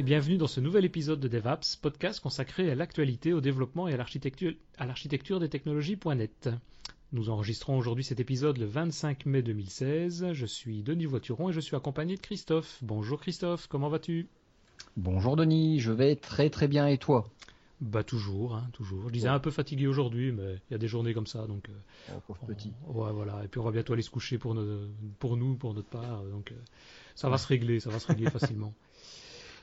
[0.00, 3.92] et bienvenue dans ce nouvel épisode de DevApps, podcast consacré à l'actualité, au développement et
[3.92, 6.48] à l'architecture, des technologies.net.
[7.12, 10.32] Nous enregistrons aujourd'hui cet épisode le 25 mai 2016.
[10.32, 12.78] Je suis Denis Voituron et je suis accompagné de Christophe.
[12.80, 14.26] Bonjour Christophe, comment vas-tu?
[14.96, 17.28] Bonjour Denis, je vais très très bien et toi?
[17.82, 19.08] Bah toujours, hein, toujours.
[19.08, 21.68] Je disais un peu fatigué aujourd'hui, mais il y a des journées comme ça, donc.
[21.68, 22.72] Euh, oh, pauvre petit.
[22.88, 23.44] ouais, voilà.
[23.44, 24.56] Et puis on va bientôt aller se coucher pour,
[25.18, 26.56] pour nous, pour notre part, donc euh,
[27.14, 28.72] ça va se régler, ça va se régler facilement.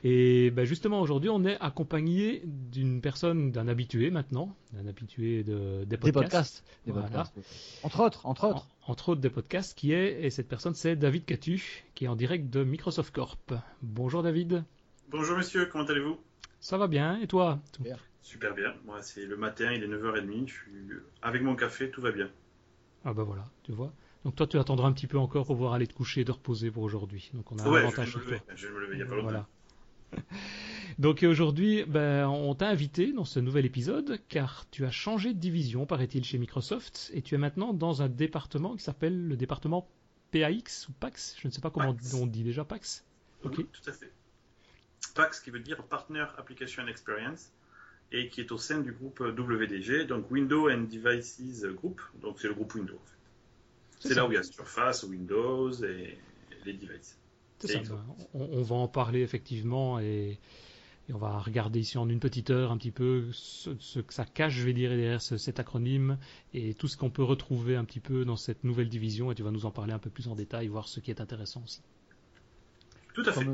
[0.04, 5.84] Et ben justement, aujourd'hui, on est accompagné d'une personne, d'un habitué maintenant, d'un habitué de,
[5.84, 6.64] des podcasts.
[6.86, 7.34] Des podcasts.
[7.82, 8.68] Entre autres, entre autres.
[8.86, 12.16] entre autres des podcasts, qui est, et cette personne, c'est David Catu, qui est en
[12.16, 13.54] direct de Microsoft Corp.
[13.82, 14.64] Bonjour David.
[15.10, 16.18] Bonjour monsieur, comment allez-vous?
[16.60, 17.58] Ça va bien, et toi?
[17.76, 18.04] Super.
[18.22, 18.74] Super bien.
[18.84, 20.62] Moi, c'est le matin, il est 9h30, je suis
[21.22, 22.30] avec mon café, tout va bien.
[23.04, 23.92] Ah bah voilà, tu vois.
[24.24, 26.32] Donc toi, tu attendras un petit peu encore pour pouvoir aller te coucher et te
[26.32, 27.30] reposer pour aujourd'hui.
[27.32, 28.36] Donc on a un avantage sur toi.
[28.54, 29.28] Je vais me lever, il n'y a pas longtemps.
[29.28, 29.48] Voilà.
[30.98, 35.38] Donc aujourd'hui, ben, on t'a invité dans ce nouvel épisode car tu as changé de
[35.38, 39.88] division, paraît-il, chez Microsoft et tu es maintenant dans un département qui s'appelle le département
[40.32, 43.04] PAX ou PAX, je ne sais pas comment on dit déjà PAX.
[43.44, 43.54] Ok.
[43.70, 44.12] tout à fait.
[45.14, 47.52] PAX qui veut dire Partner Application Experience
[48.10, 52.48] et qui est au sein du groupe WDG, donc Windows and Devices Group, donc c'est
[52.48, 53.00] le groupe Windows.
[54.00, 56.18] C'est là où il y a Surface, Windows et
[56.64, 57.18] les devices.
[57.60, 57.80] Ça,
[58.34, 60.38] on, va en parler effectivement et,
[61.12, 64.52] on va regarder ici en une petite heure un petit peu ce, que ça cache,
[64.52, 66.18] je vais dire, derrière cet acronyme
[66.52, 69.42] et tout ce qu'on peut retrouver un petit peu dans cette nouvelle division et tu
[69.42, 71.80] vas nous en parler un peu plus en détail, voir ce qui est intéressant aussi.
[73.14, 73.46] Tout à fait.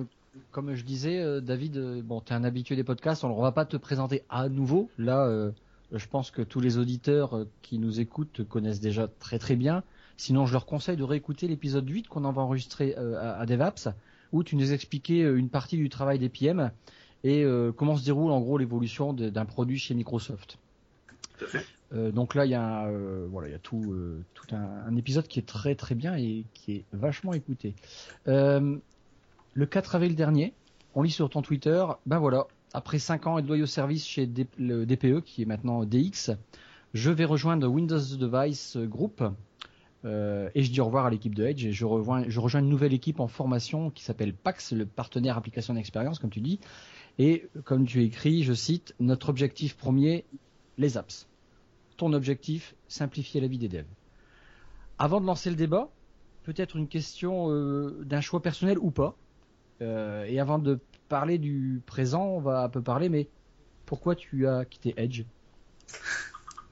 [0.50, 3.41] Comme, je disais, euh, David, euh, bon, tu es un habitué des podcasts, on ne
[3.41, 4.91] va pas te présenter à nouveau.
[4.98, 5.52] Là, euh,
[5.92, 9.84] je pense que tous les auditeurs qui nous écoutent te connaissent déjà très très bien.
[10.17, 13.88] Sinon, je leur conseille de réécouter l'épisode 8 qu'on va enregistrer euh, à, DevApps,
[14.33, 16.71] où tu nous expliquais euh, une partie du travail des PM
[17.25, 20.59] et euh, comment se déroule en gros l'évolution d'un produit chez Microsoft.
[21.38, 22.12] Tout à fait.
[22.12, 22.88] donc là, il y a,
[23.28, 23.97] voilà, il y a tout,
[24.34, 27.75] tout un, épisode qui est très très bien et qui est vachement écouté.
[28.27, 28.81] le
[29.67, 30.53] 4 avril dernier,
[30.94, 34.31] on lit sur ton Twitter, ben voilà, après 5 ans et de loyaux services chez
[34.59, 36.33] le DPE, qui est maintenant DX,
[36.93, 39.25] je vais rejoindre Windows Device Group
[40.04, 42.25] euh, et je dis au revoir à l'équipe de Edge et je rejoins,
[42.60, 46.60] une nouvelle équipe en formation qui s'appelle PAX, le partenaire application d'expérience, comme tu dis.
[47.19, 50.25] Et comme tu écris, je cite, notre objectif premier,
[50.78, 51.28] les apps.
[51.97, 53.87] Ton objectif, simplifier la vie des devs.
[54.98, 55.91] Avant de lancer le débat,
[56.43, 59.16] peut-être une question euh, d'un choix personnel ou pas.
[59.81, 60.78] Euh, et avant de
[61.09, 63.28] parler du présent, on va un peu parler, mais
[63.87, 65.25] pourquoi tu as quitté Edge?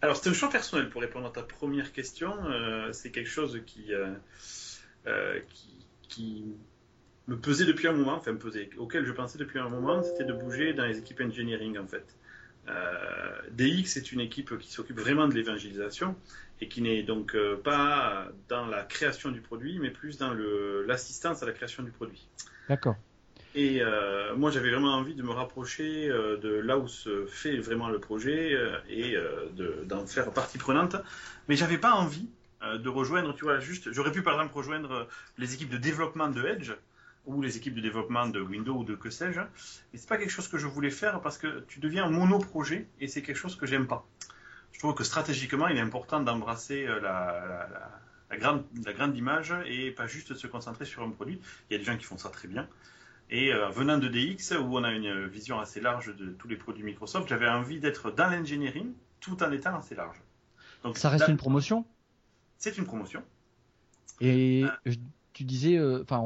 [0.02, 2.34] Alors, c'est un choix personnel pour répondre à ta première question.
[2.46, 4.12] Euh, c'est quelque chose qui, euh,
[5.06, 6.44] euh, qui, qui,
[7.28, 10.24] me pesait depuis un moment, enfin, me pesait, auquel je pensais depuis un moment, c'était
[10.24, 12.04] de bouger dans les équipes engineering, en fait.
[13.52, 16.16] DX est une équipe qui s'occupe vraiment de l'évangélisation
[16.60, 20.32] et qui n'est donc pas dans la création du produit, mais plus dans
[20.86, 22.28] l'assistance à la création du produit.
[22.68, 22.96] D'accord.
[23.54, 27.58] Et euh, moi, j'avais vraiment envie de me rapprocher euh, de là où se fait
[27.58, 29.16] vraiment le projet euh, et
[29.84, 30.96] d'en faire partie prenante.
[31.48, 32.28] Mais j'avais pas envie
[32.62, 36.46] de rejoindre, tu vois, juste, j'aurais pu par exemple rejoindre les équipes de développement de
[36.46, 36.70] Edge
[37.26, 39.40] ou les équipes de développement de Windows ou de que sais-je.
[39.40, 43.08] Mais c'est pas quelque chose que je voulais faire parce que tu deviens monoprojet et
[43.08, 44.06] c'est quelque chose que j'aime pas.
[44.70, 47.68] Je trouve que stratégiquement, il est important d'embrasser la,
[48.30, 51.40] grande, la grande image et pas juste se concentrer sur un produit.
[51.68, 52.68] Il y a des gens qui font ça très bien.
[53.32, 56.56] Et euh, venant de DX, où on a une vision assez large de tous les
[56.56, 60.18] produits Microsoft, j'avais envie d'être dans l'engineering tout en étant assez large.
[60.84, 61.86] Donc ça reste une promotion?
[62.58, 63.22] C'est une promotion.
[64.20, 64.92] Et euh.
[65.32, 66.22] tu disais, euh, enfin,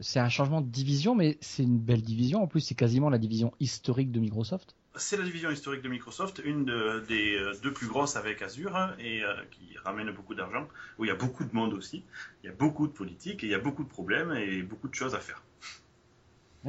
[0.00, 2.42] c'est un changement de division, mais c'est une belle division.
[2.42, 4.74] En plus, c'est quasiment la division historique de Microsoft.
[4.96, 6.64] C'est la division historique de Microsoft, une
[7.06, 9.22] des deux plus grosses avec Azure et
[9.52, 10.66] qui ramène beaucoup d'argent,
[10.98, 12.02] où il y a beaucoup de monde aussi,
[12.42, 14.88] il y a beaucoup de politique, et il y a beaucoup de problèmes et beaucoup
[14.88, 15.40] de choses à faire.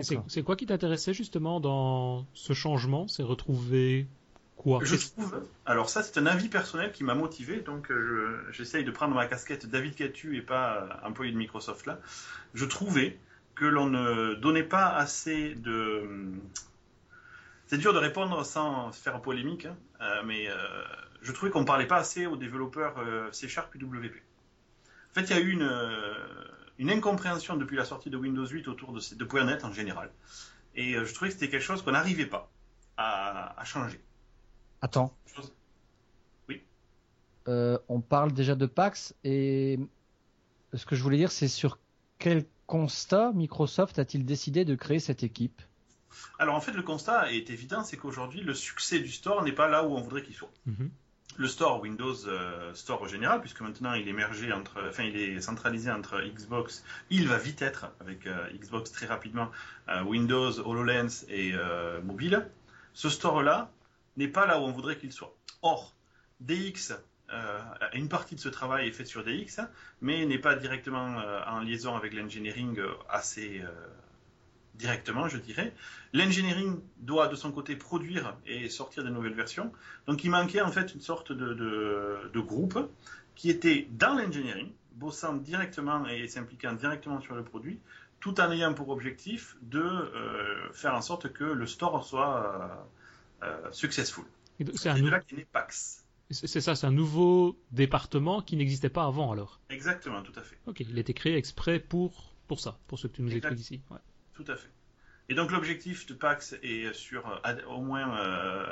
[0.01, 3.07] C'est quoi qui t'intéressait justement dans ce changement?
[3.07, 4.07] C'est retrouver
[4.55, 4.79] quoi?
[4.83, 5.45] Je trouve.
[5.65, 7.59] Alors ça, c'est un avis personnel qui m'a motivé.
[7.59, 11.99] Donc euh, j'essaye de prendre ma casquette David Catu et pas employé de Microsoft là.
[12.53, 13.17] Je trouvais
[13.55, 16.31] que l'on ne donnait pas assez de.
[17.67, 20.55] C'est dur de répondre sans faire polémique, hein, euh, mais euh,
[21.21, 22.95] je trouvais qu'on parlait pas assez aux développeurs
[23.31, 24.15] C Sharp et WP.
[25.11, 25.69] En fait, il y a eu une
[26.77, 30.11] une incompréhension depuis la sortie de Windows 8 autour de, ces, de .NET en général.
[30.75, 32.51] Et euh, je trouvais que c'était quelque chose qu'on n'arrivait pas
[32.97, 33.99] à, changer.
[34.81, 35.15] Attends.
[36.47, 36.61] Oui.
[37.47, 39.79] Euh, on parle déjà de Pax et
[40.73, 41.79] ce que je voulais dire, c'est sur
[42.19, 45.61] quel constat Microsoft a-t-il décidé de créer cette équipe?
[46.39, 49.67] Alors en fait, le constat est évident, c'est qu'aujourd'hui, le succès du store n'est pas
[49.67, 50.51] là où on voudrait qu'il soit.
[50.65, 50.89] Mhm.
[51.37, 55.89] Le store Windows euh, Store général, puisque maintenant il est entre, enfin il est centralisé
[55.89, 59.49] entre Xbox, il va vite être avec euh, Xbox très rapidement,
[59.89, 62.47] euh, Windows, HoloLens et euh, mobile.
[62.93, 63.71] Ce store-là
[64.17, 65.35] n'est pas là où on voudrait qu'il soit.
[65.63, 65.95] Or,
[66.39, 66.93] DX,
[67.93, 69.61] une partie de ce travail est faite sur DX,
[70.01, 72.79] mais n'est pas directement en liaison avec l'engineering
[73.09, 73.63] assez
[74.75, 75.73] directement, je dirais.
[76.13, 79.71] L'engineering doit de son côté produire et sortir de nouvelles versions.
[80.07, 82.79] Donc il manquait en fait une sorte de, de, de groupe
[83.35, 87.79] qui était dans l'engineering, bossant directement et s'impliquant directement sur le produit,
[88.19, 92.85] tout en ayant pour objectif de euh, faire en sorte que le store soit
[93.41, 94.25] euh, euh, successful.
[94.75, 96.05] C'est un C'est de nou- là qu'est né PAX.
[96.29, 99.59] c'est c'est ça, c'est un nouveau département qui n'existait pas avant alors.
[99.69, 100.57] Exactement, tout à fait.
[100.67, 103.51] Ok, il a été créé exprès pour, pour ça, pour ce que tu nous Exact.
[103.51, 103.81] expliques ici.
[103.91, 103.97] Ouais.
[104.33, 104.69] Tout à fait.
[105.29, 108.65] Et donc l'objectif de PAX est sur euh, au moins euh,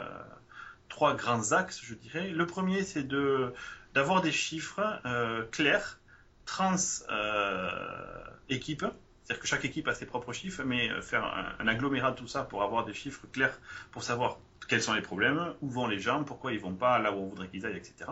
[0.90, 2.30] trois grands axes, je dirais.
[2.30, 3.54] Le premier, c'est de
[3.94, 6.00] d'avoir des chiffres euh, clairs,
[6.46, 6.76] trans
[7.10, 8.86] euh, équipes.
[9.24, 11.24] C'est-à-dire que chaque équipe a ses propres chiffres, mais faire
[11.60, 13.58] un, agglomérat de tout ça pour avoir des chiffres clairs,
[13.92, 17.12] pour savoir quels sont les problèmes, où vont les gens, pourquoi ils vont pas là
[17.12, 18.12] où on voudrait qu'ils aillent, etc.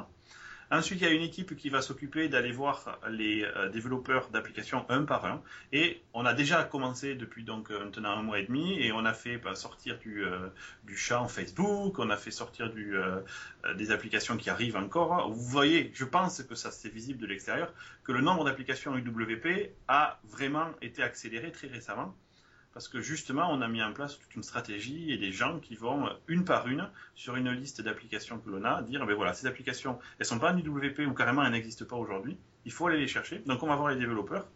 [0.72, 4.86] Ensuite, il y a une équipe qui va s'occuper d'aller voir les euh, développeurs d'applications
[4.90, 5.42] un par un.
[5.74, 9.04] Et on a déjà commencé depuis donc euh, maintenant un mois et demi, et on
[9.04, 10.48] a fait bah, sortir du, euh,
[10.84, 12.96] du champ Facebook, on a fait sortir du,
[13.76, 15.32] des applications qui arrivent encore.
[15.32, 17.74] Vous voyez, je pense que ça c'est visible de l'extérieur,
[18.04, 22.16] que le nombre d'applications UWP a vraiment été accéléré très récemment.
[22.80, 25.76] Parce que justement, on a mis en place toute une stratégie et des gens qui
[25.76, 29.34] vont euh, une par une sur une liste d'applications que l'on a dire ben voilà
[29.34, 32.38] ces applications elles sont pas en UWP ou carrément elles n'existent pas aujourd'hui.
[32.64, 33.40] Il faut aller les chercher.
[33.40, 34.48] Donc on va voir les développeurs.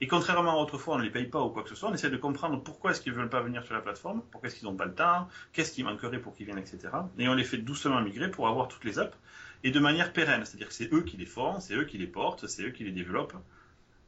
[0.00, 1.92] Et contrairement à autrefois, on ne les paye pas ou quoi que ce soit, on
[1.92, 4.58] essaie de comprendre pourquoi est-ce qu'ils ne veulent pas venir sur la plateforme, pourquoi est-ce
[4.58, 6.88] qu'ils n'ont pas le temps, qu'est-ce qui manquerait pour qu'ils viennent, etc.
[7.18, 9.18] Et on les fait doucement migrer pour avoir toutes les apps,
[9.64, 10.46] et de manière pérenne.
[10.46, 12.84] C'est-à-dire que c'est eux qui les font, c'est eux qui les portent, c'est eux qui
[12.84, 13.36] les développent.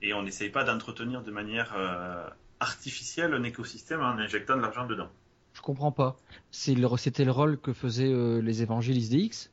[0.00, 2.26] Et on n'essaye pas d'entretenir de manière euh,
[2.62, 5.11] artificielle un écosystème en injectant de l'argent dedans.
[5.55, 6.17] Je comprends pas.
[6.50, 9.50] C'était le rôle que faisaient euh, les évangélistes DX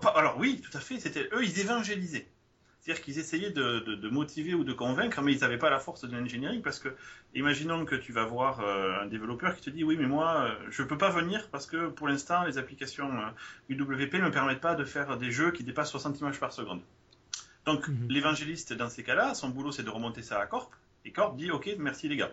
[0.00, 2.28] Pas- Alors oui, tout à fait, c'était eux, ils évangélisaient.
[2.80, 5.78] C'est-à-dire qu'ils essayaient de, de- de motiver ou de convaincre, mais ils n'avaient pas la
[5.80, 6.88] force de l'engineering parce que,
[7.34, 10.54] imaginons que tu vas voir euh, un développeur qui te dit oui, mais moi, euh,
[10.70, 13.30] je peux pas venir parce que pour l'instant, les applications euh,
[13.68, 16.80] UWP ne me permettent pas de faire des jeux qui dépassent 60 images par seconde.
[17.66, 18.06] Donc, Mhm.
[18.08, 20.70] l'évangéliste, dans ces cas-là, son boulot, c'est de remonter ça à Corp,
[21.04, 22.32] et Corp dit ok, merci les gars.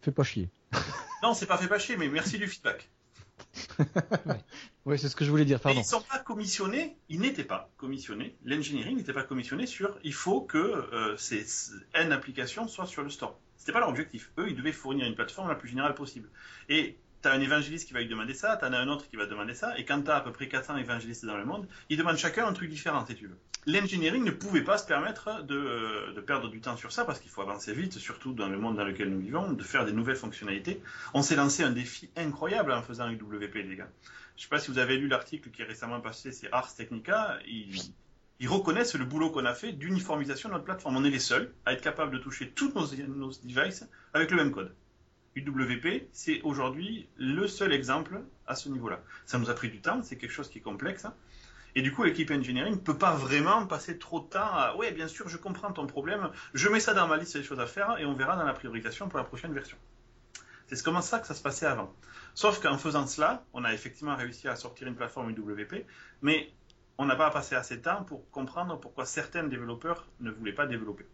[0.00, 0.48] Fais pas chier.
[1.20, 2.88] Non, c'est pas fait pas chier, mais merci du feedback.
[4.84, 5.80] Oui, c'est ce que je voulais dire, Et pardon.
[5.80, 10.40] ils sont pas commissionnés, ils n'étaient pas commissionnés, l'engineering n'était pas commissionné sur il faut
[10.40, 11.44] que euh, ces
[11.92, 13.38] N applications soient sur le store.
[13.56, 14.30] C'était pas leur objectif.
[14.38, 16.30] Eux, ils devaient fournir une plateforme la plus générale possible.
[16.70, 19.08] Et tu as un évangéliste qui va lui demander ça, tu en as un autre
[19.10, 21.44] qui va demander ça, et quand tu as à peu près 400 évangélistes dans le
[21.44, 23.38] monde, ils demandent chacun un truc différent, si tu veux.
[23.68, 27.20] L'engineering ne pouvait pas se permettre de, euh, de perdre du temps sur ça, parce
[27.20, 29.92] qu'il faut avancer vite, surtout dans le monde dans lequel nous vivons, de faire des
[29.92, 30.80] nouvelles fonctionnalités.
[31.12, 33.90] On s'est lancé un défi incroyable en faisant UWP, les gars.
[34.38, 37.38] Je sais pas si vous avez lu l'article qui est récemment passé, c'est Ars Technica.
[37.46, 40.96] Ils, reconnaissent le boulot qu'on a fait d'uniformisation de notre plateforme.
[40.96, 44.38] On est les seuls à être capables de toucher tous nos, nos devices avec le
[44.38, 44.72] même code.
[45.34, 49.02] UWP, c'est aujourd'hui le seul exemple à ce niveau-là.
[49.26, 51.04] Ça nous a pris du temps, c'est quelque chose qui est complexe.
[51.04, 51.12] hein.
[51.74, 54.92] Et du coup, l'équipe engineering ne peut pas vraiment passer trop de temps à ouais,
[54.92, 57.66] bien sûr, je comprends ton problème, je mets ça dans ma liste des choses à
[57.66, 59.76] faire et on verra dans la priorisation pour la prochaine version.
[60.66, 61.94] C'est comme ça que ça se passait avant.
[62.34, 65.86] Sauf qu'en faisant cela, on a effectivement réussi à sortir une plateforme UWP,
[66.20, 66.52] mais
[66.98, 70.66] on n'a pas passé assez de temps pour comprendre pourquoi certains développeurs ne voulaient pas
[70.66, 71.06] développer.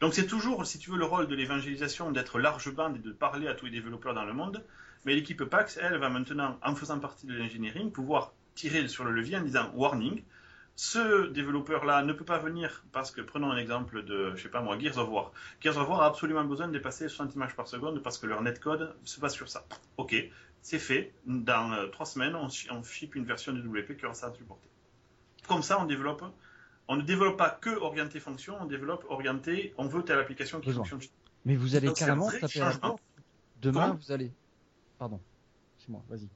[0.00, 3.12] Donc c'est toujours, si tu veux, le rôle de l'évangélisation d'être large bande et de
[3.12, 4.64] parler à tous les développeurs dans le monde,
[5.04, 9.12] mais l'équipe PAX, elle, va maintenant, en faisant partie de l'engineering, pouvoir tirer sur le
[9.12, 10.22] levier en disant warning,
[10.76, 14.62] ce développeur-là ne peut pas venir parce que, prenons un exemple de, je sais pas
[14.62, 15.32] moi, Gears of War.
[15.60, 18.40] Gears of War a absolument besoin de dépasser 60 images par seconde parce que leur
[18.42, 19.64] netcode se base sur ça.
[19.98, 20.14] Ok,
[20.62, 21.12] c'est fait.
[21.26, 24.32] Dans euh, trois semaines, on, on ship une version de WP qui aura ça à
[24.34, 24.68] supporter.
[25.48, 26.24] Comme ça, on développe.
[26.88, 30.68] On ne développe pas que orienté fonction, on développe orienté, on veut telle application qui
[30.68, 30.84] Besoin.
[30.84, 31.12] fonctionne.
[31.44, 33.02] Mais vous allez Donc, carrément taper à la porte.
[33.62, 33.94] Demain, Comment?
[33.94, 34.32] vous allez.
[34.98, 35.20] Pardon.
[35.78, 36.28] C'est moi, vas-y.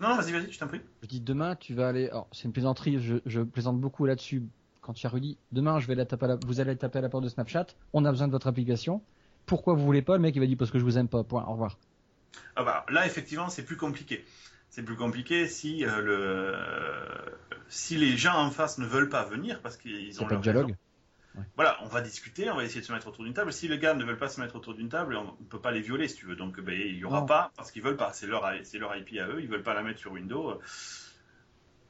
[0.00, 0.80] Non, vas-y, vas-y, je t'en prie.
[1.02, 2.08] Je dis demain, tu vas aller.
[2.08, 4.44] Alors, c'est une plaisanterie, je, je plaisante beaucoup là-dessus
[4.80, 5.36] quand tu as Rudy.
[5.52, 6.38] Demain, je vais la taper à la...
[6.46, 7.66] vous allez taper à la porte de Snapchat.
[7.92, 9.02] On a besoin de votre application.
[9.46, 10.14] Pourquoi vous voulez pas?
[10.14, 11.24] Le mec, il va dire parce que je vous aime pas.
[11.24, 11.44] Point.
[11.46, 11.78] Au revoir.
[12.56, 14.24] Ah bah, là, effectivement, c'est plus compliqué.
[14.70, 17.36] C'est plus compliqué si, euh, le,
[17.68, 20.66] si les gens en face ne veulent pas venir parce qu'ils ont leur dialogue.
[20.66, 20.78] raison.
[21.54, 23.52] Voilà, on va discuter, on va essayer de se mettre autour d'une table.
[23.52, 25.70] Si les gars ne veulent pas se mettre autour d'une table, on ne peut pas
[25.70, 26.36] les violer, si tu veux.
[26.36, 28.12] Donc, ben, il n'y aura pas, parce qu'ils veulent pas.
[28.12, 30.60] C'est leur, leur IP à eux, ils veulent pas la mettre sur Windows.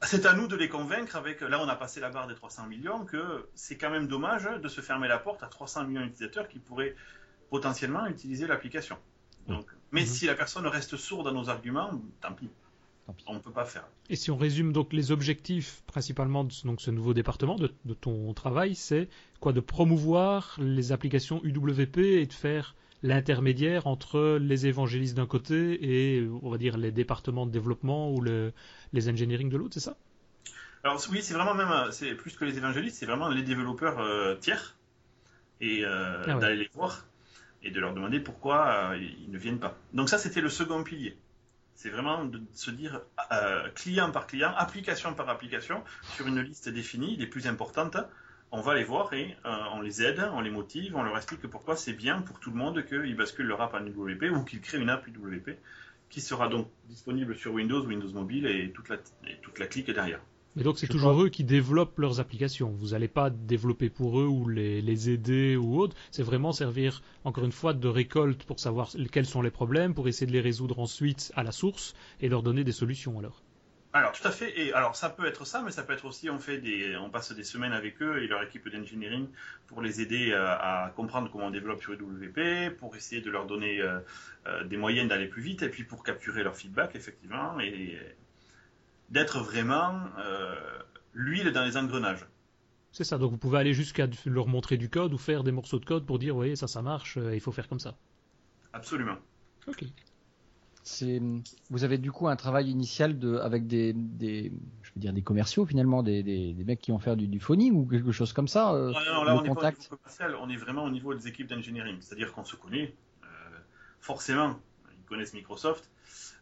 [0.01, 2.67] C'est à nous de les convaincre avec, là on a passé la barre des 300
[2.67, 6.47] millions, que c'est quand même dommage de se fermer la porte à 300 millions d'utilisateurs
[6.47, 6.95] qui pourraient
[7.49, 8.97] potentiellement utiliser l'application.
[9.47, 10.07] Donc, mais mhm.
[10.07, 11.91] si la personne reste sourde à nos arguments,
[12.21, 12.49] tant pis.
[13.27, 13.87] On ne peut pas faire.
[14.09, 18.33] Et si on résume donc les objectifs principalement de donc, ce nouveau département, de, ton
[18.33, 25.15] travail, c'est quoi De promouvoir les applications UWP et de faire l'intermédiaire entre les évangélistes
[25.15, 29.73] d'un côté et on va dire les départements de développement ou les engineering de l'autre,
[29.73, 29.95] c'est ça?
[30.83, 34.35] Alors oui, c'est vraiment même c'est plus que les évangélistes, c'est vraiment les développeurs euh,
[34.35, 34.77] tiers
[35.59, 37.05] et euh, ah d'aller les voir
[37.63, 39.77] et de leur demander pourquoi euh, ils ne viennent pas.
[39.93, 41.17] Donc ça, c'était le second pilier.
[41.81, 42.99] C'est vraiment de se dire
[43.31, 45.81] euh, client par client, application par application,
[46.13, 47.95] sur une liste définie, les plus importantes,
[48.51, 51.47] on va les voir et euh, on les aide, on les motive, on leur explique
[51.47, 54.59] pourquoi c'est bien pour tout le monde qu'ils basculent leur app en UWP ou qu'ils
[54.59, 55.51] créent une app UWP
[56.09, 60.19] qui sera donc disponible sur Windows, Windows Mobile et et toute la clique derrière.
[60.55, 62.69] Mais donc c'est toujours eux qui développent leurs applications.
[62.69, 65.95] Vous n'allez pas développer pour eux ou les, aider ou autre.
[66.11, 70.07] C'est vraiment servir, encore une fois, de récolte pour savoir quels sont les problèmes, pour
[70.07, 73.41] essayer de les résoudre ensuite à la source et leur donner des solutions alors.
[73.91, 74.59] Alors tout à fait.
[74.59, 77.09] Et alors ça peut être ça, mais ça peut être aussi on fait des, on
[77.09, 79.27] passe des semaines avec eux et leur équipe d'engineering
[79.65, 83.47] pour les aider euh, à, comprendre comment on développe sur WP, pour essayer de leur
[83.47, 83.99] donner euh,
[84.45, 87.97] euh, des moyens d'aller plus vite et puis pour capturer leur feedback effectivement et
[89.09, 90.55] d'être vraiment euh,
[91.13, 92.25] l'huile dans les engrenages.
[92.91, 95.79] C'est ça, donc vous pouvez aller jusqu'à leur montrer du code ou faire des morceaux
[95.79, 97.97] de code pour dire, oui, ça, ça marche, euh, il faut faire comme ça.
[98.73, 99.17] Absolument.
[99.67, 99.85] Ok.
[101.69, 105.65] Vous avez du coup un travail initial de, avec des, je veux dire des commerciaux
[105.65, 108.73] finalement, des, des, mecs qui vont faire du, du phoning ou quelque chose comme ça.
[108.73, 109.83] Euh, non, non, là on contact?
[109.83, 112.95] est commercial, on est vraiment au niveau des équipes d'engineering, c'est-à-dire qu'on se connaît.
[113.99, 114.59] forcément,
[114.97, 115.91] ils connaissent Microsoft,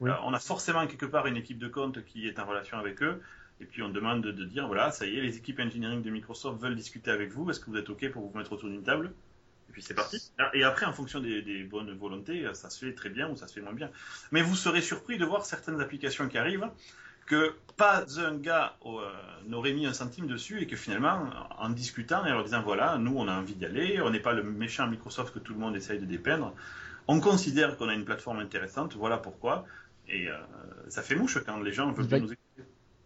[0.02, 3.02] euh, on a forcément quelque part une équipe de compte qui est en relation avec
[3.02, 3.22] eux.
[3.60, 6.62] Et puis on demande de, dire voilà, ça y est, les équipes engineering de Microsoft
[6.62, 7.50] veulent discuter avec vous.
[7.50, 9.14] Est-ce que vous êtes OK pour vous mettre autour d'une table?
[9.70, 10.32] Et puis c'est parti.
[10.54, 13.54] Et après, en fonction des, bonnes volontés, ça se fait très bien ou ça se
[13.54, 13.90] fait moins bien.
[14.32, 16.70] Mais vous serez surpris de voir certaines applications qui arrivent
[17.28, 19.12] que pas un gars euh,
[19.46, 22.98] n'aurait mis un centime dessus et que finalement, en discutant et en leur disant voilà,
[22.98, 25.60] nous on a envie d'y aller, on n'est pas le méchant Microsoft que tout le
[25.60, 26.54] monde essaye de dépeindre,
[27.08, 29.66] on considère qu'on a une plateforme intéressante, voilà pourquoi.
[30.10, 30.38] Et euh,
[30.90, 32.64] ça fait mouche quand les gens veulent nous écouter.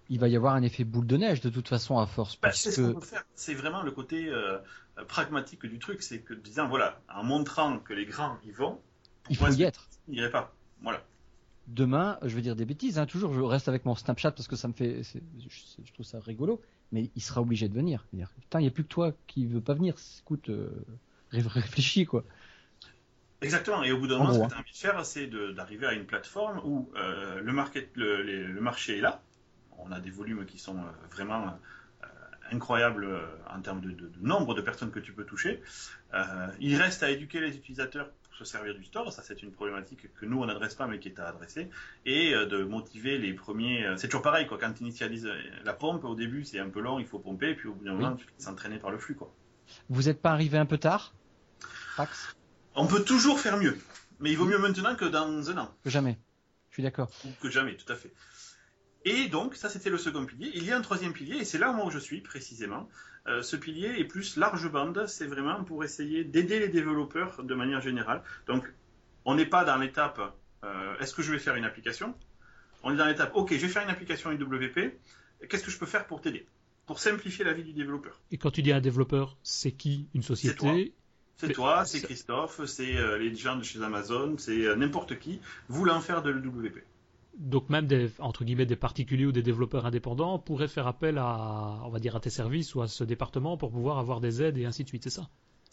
[0.10, 2.36] Il va y avoir un effet boule de neige de toute façon à force.
[2.36, 2.96] Bah, parce que...
[3.34, 4.58] C'est vraiment le côté euh,
[5.08, 8.80] pragmatique du truc, c'est que disant voilà, en montrant que les grands y vont,
[9.30, 9.88] il faut y être.
[10.08, 10.54] Il n'y pas?
[10.82, 11.02] Voilà.
[11.68, 14.56] Demain, je vais dire des bêtises, hein, toujours, je reste avec mon Snapchat parce que
[14.56, 18.06] ça me fait, je, trouve ça rigolo, mais il sera obligé de venir.
[18.12, 19.96] Putain, il n'y a plus que toi qui veut pas venir.
[20.20, 20.70] Écoute, euh,
[21.32, 22.26] réfléchis quoi.
[23.42, 23.84] Exactement.
[23.84, 25.94] Et au bout d'un moment, ce que tu as envie de faire, c'est d'arriver à
[25.94, 29.22] une plateforme où euh, le, market, le, marché est là.
[29.80, 31.48] On a des volumes qui sont euh, vraiment
[32.04, 32.08] euh,
[32.52, 33.08] incroyables
[33.50, 35.62] en termes de, nombre de personnes que tu peux toucher.
[36.60, 39.12] il reste à éduquer les utilisateurs pour se servir du store.
[39.12, 41.68] Ça, c'est une problématique que nous, on n'adresse pas, mais qui est à adresser.
[42.06, 43.92] Et de motiver les premiers.
[43.98, 44.60] C'est toujours pareil, quoi.
[44.60, 45.28] Quand tu initialises
[45.64, 47.50] la pompe, au début, c'est un peu long, il faut pomper.
[47.50, 49.34] Et puis au bout d'un moment, tu te s'entraîner par le flux, quoi.
[49.90, 51.14] Vous n'êtes pas arrivé un peu tard?
[51.98, 52.36] Pax?
[52.76, 53.78] On peut toujours faire mieux,
[54.20, 55.74] mais il vaut mieux maintenant que dans un an.
[55.84, 56.18] Que jamais.
[56.70, 57.12] Je suis d'accord.
[57.42, 58.14] Que jamais, tout à fait.
[59.04, 60.52] Et donc, ça c'était le second pilier.
[60.54, 62.88] Il y a un troisième pilier, et c'est là où je suis précisément.
[63.28, 67.56] Euh, ce pilier est plus large bande, c'est vraiment pour essayer d'aider les développeurs de
[67.56, 68.24] manière générale.
[68.48, 68.72] Donc,
[69.26, 70.20] on n'est pas dans l'étape
[70.64, 72.14] euh, est-ce que je vais faire une application?
[72.84, 75.00] On est dans l'étape ok, je vais faire une application IWP,
[75.50, 76.46] qu'est-ce que je peux faire pour t'aider?
[76.86, 78.20] Pour simplifier la vie du développeur.
[78.32, 80.94] Et quand tu dis un développeur, c'est qui Une société?
[81.48, 85.40] C'est toi, c'est Christophe, c'est euh, les gens de chez Amazon, c'est euh, n'importe qui
[85.70, 86.84] voulant faire de l'UWP.
[87.38, 91.80] Donc même des entre guillemets des particuliers ou des développeurs indépendants pourraient faire appel à
[91.84, 94.58] on va dire à tes services ou à ce département pour pouvoir avoir des aides
[94.58, 95.30] et ainsi de suite, c'est ça?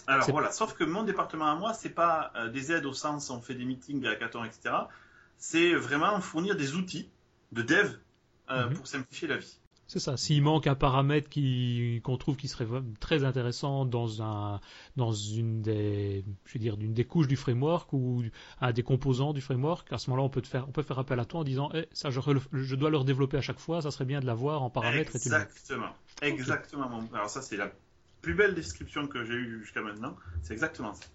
[0.06, 3.28] Alors voilà, sauf que mon département à moi, c'est pas euh, des aides au sens
[3.28, 4.74] on fait des meetings, des hackathons, etc.
[5.36, 7.10] C'est vraiment fournir des outils
[7.52, 7.92] de dev
[8.50, 8.74] mhm.
[8.74, 9.58] pour simplifier la vie.
[9.88, 10.18] C'est ça.
[10.18, 12.66] S'il manque un paramètre qui qu'on trouve qui serait
[13.00, 14.60] très intéressant dans un
[14.96, 18.22] dans une des je veux dire d'une des couches du framework ou
[18.60, 20.98] un des composants du framework, à ce moment-là on peut te faire on peut faire
[20.98, 22.20] appel à toi en disant eh, ça je,
[22.52, 25.16] je dois le redévelopper à chaque fois, ça serait bien de l'avoir en paramètres.
[25.16, 25.94] Exactement.
[26.20, 27.00] Exactement.
[27.14, 27.72] Alors ça c'est la
[28.20, 30.14] plus belle description que j'ai eue jusqu'à maintenant.
[30.42, 31.06] C'est exactement ça.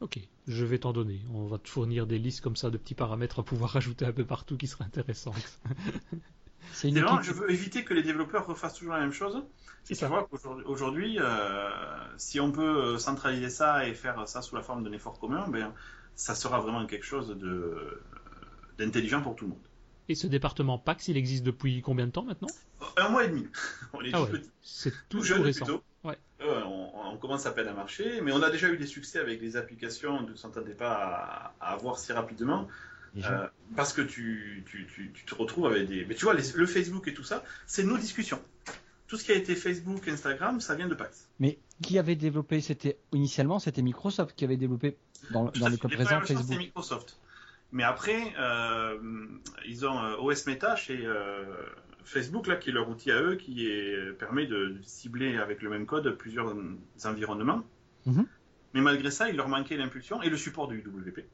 [0.00, 1.20] Ok, je vais t'en donner.
[1.32, 4.12] On va te fournir des listes comme ça de petits paramètres à pouvoir rajouter un
[4.12, 5.60] peu partout qui seraient intéressantes.
[6.72, 7.22] C'est équipe...
[7.22, 9.42] je veux éviter que les développeurs refassent toujours la même chose.
[9.84, 11.70] C'est tu vois qu'aujourd'hui, euh,
[12.16, 15.72] si on peut centraliser ça et faire ça sous la forme d'un effort commun, ben,
[16.14, 17.36] ça sera vraiment quelque chose
[18.78, 19.62] d'intelligent pour tout le monde.
[20.08, 22.48] Et ce département PAX, il existe depuis combien de temps maintenant?
[22.96, 23.46] Un mois et demi.
[23.92, 24.26] On est ah
[24.60, 25.82] C'est tout, tout récent.
[26.02, 26.18] Ouais.
[26.40, 29.56] on, commence à peine à marcher, mais on a déjà eu des succès avec des
[29.56, 32.66] applications on ne s'entendait pas à, avoir si rapidement.
[33.18, 33.46] Euh,
[33.76, 36.04] parce que tu, tu, tu, tu, te retrouves avec des.
[36.04, 38.40] Mais tu vois, le Facebook et tout ça, c'est nos discussions.
[39.06, 41.28] Tout ce qui a été Facebook, Instagram, ça vient de PAX.
[41.40, 44.96] Mais qui avait développé C'était initialement, c'était Microsoft qui avait développé
[45.32, 46.46] dans, dans le cas présent Facebook.
[46.48, 47.16] C'est Microsoft.
[47.72, 48.98] Mais après, euh,
[49.66, 51.44] ils ont euh, OS Meta chez euh,
[52.04, 55.70] Facebook, là, qui est leur outil à eux, qui est, permet de, cibler avec le
[55.70, 56.54] même code plusieurs
[57.04, 57.62] environnements.
[58.06, 58.26] Mhm.
[58.74, 61.24] Mais malgré ça, il leur manquait l'impulsion et le support du WP.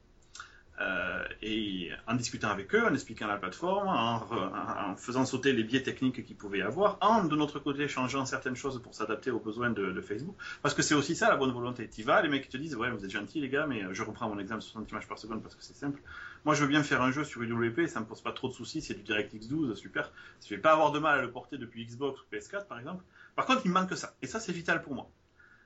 [0.78, 5.82] Euh, et en discutant avec eux, en expliquant la plateforme, en, faisant sauter les biais
[5.82, 9.70] techniques qu'ils pouvaient avoir, en de notre côté changeant certaines choses pour s'adapter aux besoins
[9.70, 10.36] de, Facebook.
[10.62, 11.88] Parce que c'est aussi ça la bonne volonté.
[11.88, 14.28] Tu vas, les mecs te disent Ouais, vous êtes gentils les gars, mais je reprends
[14.28, 16.00] mon exemple 60 images par seconde parce que c'est simple.
[16.44, 18.52] Moi, je veux bien faire un jeu sur UWP, ça me pose pas trop de
[18.52, 20.12] soucis, c'est du DirectX 12, super.
[20.44, 23.02] Je vais pas avoir de mal à le porter depuis Xbox ou PS4 par exemple.
[23.34, 24.14] Par contre, il me manque ça.
[24.22, 25.10] Et ça, c'est vital pour moi.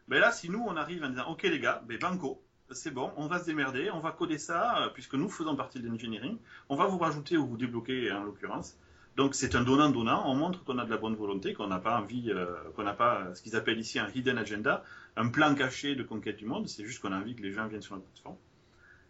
[0.08, 2.90] Mais ben là, si nous, on arrive en disant Ok les gars, ben banco, c'est
[2.90, 5.88] bon, on va se démerder, on va coder ça, euh, puisque nous faisons partie de
[5.88, 6.38] l'engineering.
[6.68, 8.76] On va vous rajouter ou vous débloquer en l'occurrence.
[9.16, 12.00] Donc c'est un donnant-donnant, on montre qu'on a de la bonne volonté, qu'on n'a pas
[12.00, 12.46] envie, euh,
[12.76, 14.84] qu'on n'a pas ce qu'ils appellent ici un hidden agenda,
[15.16, 17.66] un plan caché de conquête du monde, c'est juste qu'on a envie que les gens
[17.66, 18.36] viennent sur notre plateforme.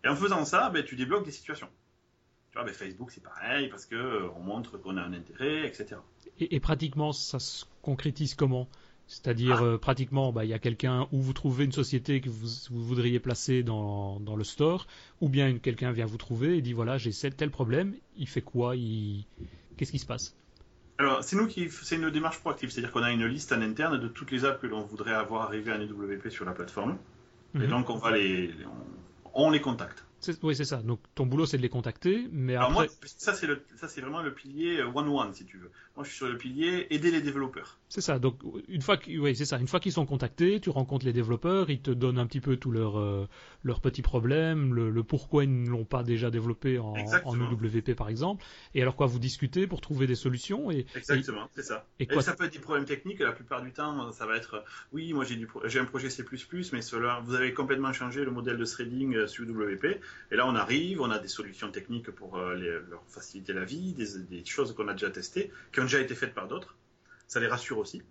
[0.03, 1.69] Et en faisant ça, ben, tu débloques des situations.
[2.51, 5.97] Tu vois, ben, Facebook c'est pareil, parce qu'on euh, montre qu'on a un intérêt, etc.
[6.39, 8.69] Et, et, pratiquement, ça se concrétise comment?
[9.11, 9.65] C'est-à-dire, ah.
[9.65, 13.19] euh, pratiquement, bah, il y a quelqu'un où vous trouvez une société que vous, voudriez
[13.19, 14.87] placer dans, le store,
[15.21, 18.75] ou bien quelqu'un vient vous trouver et dit voilà, j'ai tel problème, il fait quoi
[19.77, 20.37] Qu'est-ce qui se passe?
[20.99, 23.99] Alors, c'est nous qui, c'est une démarche proactive, c'est-à-dire qu'on a une liste en interne
[23.99, 26.97] de toutes les apps que l'on voudrait avoir arriver à EWP sur la plateforme,
[27.57, 27.67] et mhm.
[27.67, 28.55] donc on va les,
[29.35, 30.05] on les contacte.
[30.45, 30.77] Oui, c'est ça.
[30.83, 32.73] Donc ton boulot, c'est de les contacter, mais après...
[32.73, 35.73] moi, ça c'est le, ça c'est vraiment le pilier one one si tu veux.
[35.97, 37.80] Moi, je suis sur le pilier aider les développeurs.
[37.91, 38.21] C'est ça.
[38.21, 39.59] Donc une fois, oui, c'est ça.
[39.59, 42.57] Une fois qu'ils sont contactés, tu rencontres les développeurs, ils te donnent un petit peu
[42.57, 43.29] tous leurs euh,
[43.65, 48.09] leurs petits problèmes, le, pourquoi ils ne l'ont pas déjà développé en, en, UWP par
[48.09, 48.45] exemple.
[48.77, 50.87] Et alors quoi, vous discutez pour trouver des solutions et.
[50.95, 51.85] Exactement, c'est ça.
[51.99, 52.23] Et, quoi...
[52.23, 53.19] ça peut être des problèmes techniques.
[53.19, 56.25] La plupart du temps, ça va être, oui, moi j'ai du, j'ai un projet C++,
[56.73, 59.85] mais cela, vous avez complètement changé le modèle de threading euh, sur UWP.
[60.31, 63.95] Et là, on arrive, on a des solutions techniques pour euh, leur faciliter la vie,
[63.95, 66.77] des, choses qu'on a déjà testées, qui ont déjà été faites par d'autres.
[67.31, 68.03] Ça les rassure aussi.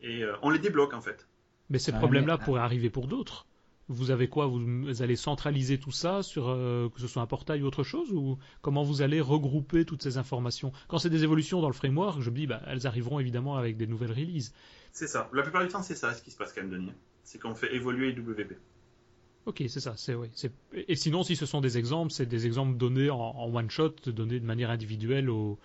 [0.00, 1.28] Et euh, on les débloque en fait.
[1.68, 3.46] Mais ces problèmes-là pourraient arriver pour d'autres.
[3.88, 4.46] Vous avez quoi?
[4.46, 8.10] Vous, allez centraliser tout ça sur euh, que ce soit un portail ou autre chose
[8.10, 10.72] ou comment vous allez regrouper toutes ces informations?
[10.88, 13.76] Quand c'est des évolutions dans le framework, je me dis bah, elles arriveront évidemment avec
[13.76, 14.54] des nouvelles releases.
[14.92, 15.28] C'est ça.
[15.34, 16.92] La plupart du temps, c'est ça ce qui se passe quand même, Denis.
[17.22, 18.54] C'est qu'on fait évoluer WP.
[19.44, 19.92] Ok, c'est ça.
[19.96, 20.30] C'est oui.
[20.88, 24.40] Et sinon, si ce sont des exemples, c'est des exemples donnés en, one shot, donnés
[24.40, 25.58] de manière individuelle aux,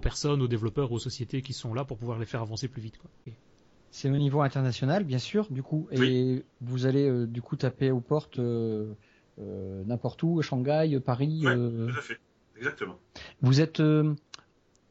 [0.00, 2.98] personnes, aux développeurs, aux sociétés qui sont là pour pouvoir les faire avancer plus vite.
[2.98, 3.10] Quoi.
[3.90, 5.88] C'est au niveau international, bien sûr, du coup.
[5.90, 8.92] Et vous allez euh, du coup taper aux portes euh,
[9.38, 11.42] euh, n'importe où, Shanghai, Paris.
[11.44, 12.18] Oui, tout à fait.
[12.56, 12.98] Exactement.
[13.42, 14.16] Vous êtes, vous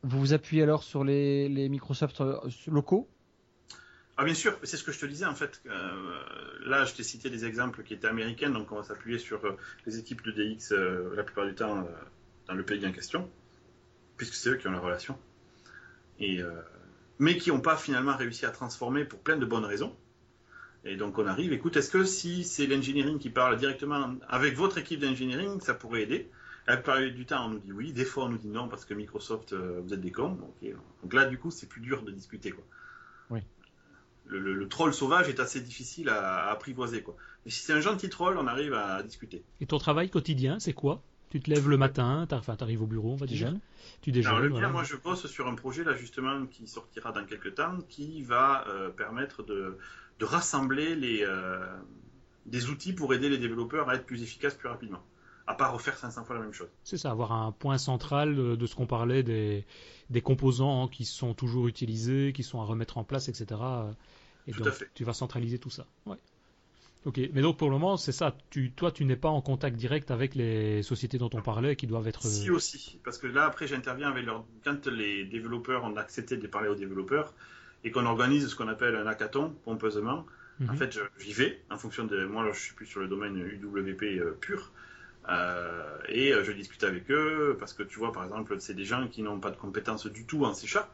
[0.04, 2.22] vous appuyez alors sur les, les Microsoft
[2.68, 3.08] locaux?
[4.18, 5.62] Ah bien sûr, c'est ce que je te disais en fait.
[5.66, 6.20] Euh,
[6.66, 9.58] là, je t'ai cité des exemples qui étaient américains, donc on va s'appuyer sur euh,
[9.86, 11.86] les équipes de DX euh, la plupart du temps
[12.48, 13.30] dans le pays en question,
[14.18, 15.18] puisque c'est eux qui ont la relation.
[16.20, 16.42] Et,
[17.20, 19.94] mais qui n'ont pas finalement réussi à transformer pour plein de bonnes raisons.
[20.86, 24.78] Et donc on arrive, écoute, est-ce que si c'est l'engineering qui parle directement avec votre
[24.78, 26.30] équipe d'engineering, ça pourrait aider?
[26.68, 28.86] La plupart du temps, on nous dit oui, des fois on nous dit non parce
[28.86, 30.38] que Microsoft, vous êtes des cons.
[31.02, 32.52] Donc là, du coup, c'est plus dur de discuter.
[32.52, 32.64] Quoi.
[33.30, 33.42] Oui
[34.28, 37.02] le, troll sauvage est assez difficile à, apprivoiser.
[37.02, 37.16] Quoi.
[37.46, 39.44] Mais si c'est un gentil troll, on arrive à discuter.
[39.62, 41.02] Et ton travail quotidien, c'est quoi?
[41.30, 43.54] Tu te lèves le matin, tu arrives au bureau, on va dire.
[44.02, 44.40] Tu déjeunes.
[44.40, 48.24] le moi je bosse sur un projet là justement qui sortira dans quelques temps, qui
[48.24, 49.78] va euh, permettre de,
[50.22, 51.66] rassembler les, euh,
[52.46, 55.04] des outils pour aider les développeurs à être plus efficaces plus rapidement
[55.48, 56.70] à pas refaire 500 fois la même chose.
[56.84, 59.66] C'est ça, avoir un point central de, ce qu'on parlait des,
[60.10, 63.62] des composants qui sont toujours utilisés, qui sont à remettre en place, etc.
[64.48, 64.90] Et tout donc, à fait.
[64.94, 65.86] tu vas centraliser tout ça.
[66.06, 66.18] Ouais.
[67.06, 68.36] Ok, mais donc pour le moment, c'est ça.
[68.50, 71.86] Tu, toi, tu n'es pas en contact direct avec les sociétés dont on parlait qui
[71.86, 72.24] doivent être.
[72.24, 74.44] Si aussi, parce que là après, j'interviens avec leur.
[74.64, 77.34] Quand les développeurs ont accepté de parler aux développeurs
[77.84, 80.26] et qu'on organise ce qu'on appelle un hackathon pompeusement,
[80.68, 80.78] en mhm.
[80.78, 82.26] fait, j'y vais en fonction de.
[82.26, 84.72] Moi, je suis plus sur le domaine UWP euh, pur.
[85.30, 89.08] Euh, et je discute avec eux parce que tu vois, par exemple, c'est des gens
[89.08, 90.90] qui n'ont pas de compétences du tout en C Sharp.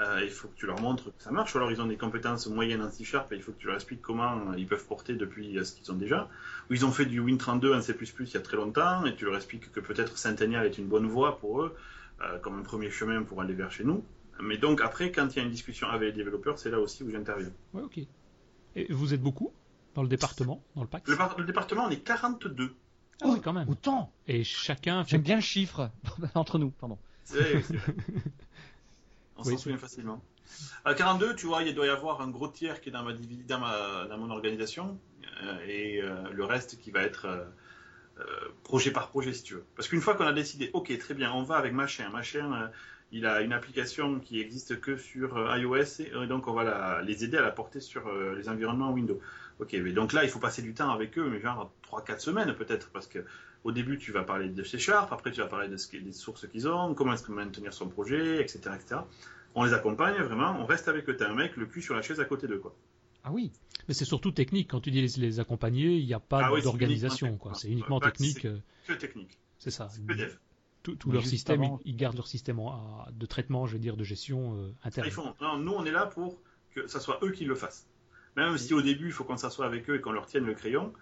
[0.00, 2.46] Il faut que tu leur montres que ça marche, ou alors ils ont des compétences
[2.46, 5.14] moyennes en C Sharp et il faut que tu leur expliques comment ils peuvent porter
[5.14, 6.28] depuis ce qu'ils ont déjà.
[6.68, 9.24] Ou ils ont fait du Win32 en C++ il y a très longtemps et tu
[9.24, 11.76] leur expliques que peut-être Centennial est une bonne voie pour eux,
[12.42, 14.04] comme un premier chemin pour aller vers chez nous.
[14.40, 17.02] Mais donc après, quand il y a une discussion avec les développeurs, c'est là aussi
[17.02, 17.52] où j'interviens.
[17.72, 18.00] Ouais, ok.
[18.76, 19.52] Et vous êtes beaucoup
[19.94, 21.08] dans le département, dans le PAX?
[21.08, 22.74] Le, département, on est 42.
[23.22, 23.68] Ah oui, quand même.
[23.68, 25.04] Autant Et chacun.
[25.06, 25.90] J'aime bien le chiffre
[26.34, 26.98] entre nous, pardon.
[27.22, 27.64] C'est
[29.36, 30.22] On s'en souvient facilement.
[30.84, 33.12] À 42, tu vois, il doit y avoir un gros tiers qui est dans, ma,
[33.12, 34.98] dans, ma, dans mon organisation
[35.42, 38.24] euh, et euh, le reste qui va être euh,
[38.62, 39.64] projet par projet, si tu veux.
[39.76, 42.70] Parce qu'une fois qu'on a décidé, ok, très bien, on va avec machin, machin,
[43.12, 47.36] il a une application qui existe que sur iOS et donc on va les aider
[47.36, 49.20] à la porter sur les environnements Windows.
[49.60, 52.54] Ok, mais donc là il faut passer du temps avec eux, mais genre 3-4 semaines
[52.54, 53.24] peut-être, parce que
[53.62, 56.12] au début tu vas parler de C Sharp, après tu vas parler de ce, des
[56.12, 59.00] sources qu'ils ont, comment est-ce qu'on maintenir son projet, etc., etc.
[59.54, 61.16] On les accompagne vraiment, on reste avec eux.
[61.16, 62.74] T'as un mec le cul sur la chaise à côté d'eux, quoi.
[63.22, 63.52] Ah oui.
[63.86, 64.70] Mais c'est surtout technique.
[64.70, 67.54] Quand tu dis les, accompagner, il n'y a pas ah d'organisation, quoi.
[67.54, 68.48] C'est uniquement technique.
[68.82, 69.38] C'est que technique.
[69.58, 69.88] C'est ça.
[69.88, 70.34] C'est que dev
[70.84, 72.60] tout, leur système, ils, gardent leur système
[73.10, 75.08] de traitement, je veux dire, de gestion euh, interne.
[75.60, 76.38] nous, on est là pour
[76.74, 77.86] que ce soit eux qui le fassent.
[78.36, 80.54] Même si au début, il faut qu'on s'assoie avec eux et qu'on leur tienne le
[80.54, 80.92] crayon.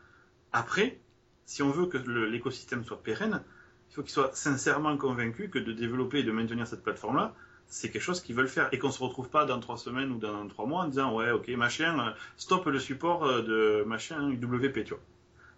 [0.53, 0.99] Après,
[1.47, 3.43] si on veut que l'écosystème soit pérenne,
[3.91, 7.35] il faut qu'ils soient sincèrement convaincus que de développer et de maintenir cette plateforme-là,
[7.73, 10.19] c'est quelque chose qu'ils veulent faire et qu'on se retrouve pas dans trois semaines ou
[10.19, 14.29] dans trois mois en disant ouais ok machin euh, stop le support euh, de machin
[14.29, 15.01] UWP tu vois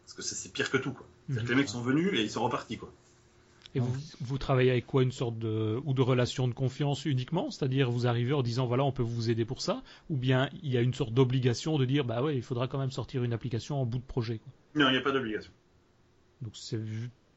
[0.05, 1.07] parce que c'est pire que tout quoi.
[1.29, 1.45] Mhm.
[1.49, 2.93] les mecs sont venus et ils sont repartis quoi.
[3.75, 7.51] Et vous, vous, travaillez avec quoi Une sorte de ou de relation de confiance uniquement?
[7.51, 9.83] C'est-à-dire vous arrivez en disant voilà on peut vous aider pour ça?
[10.11, 12.79] Ou bien il y a une sorte d'obligation de dire bah ouais il faudra quand
[12.79, 14.53] même sortir une application en bout de projet quoi.
[14.77, 15.53] Non il n'y a pas d'obligation.
[16.41, 16.81] Donc c'est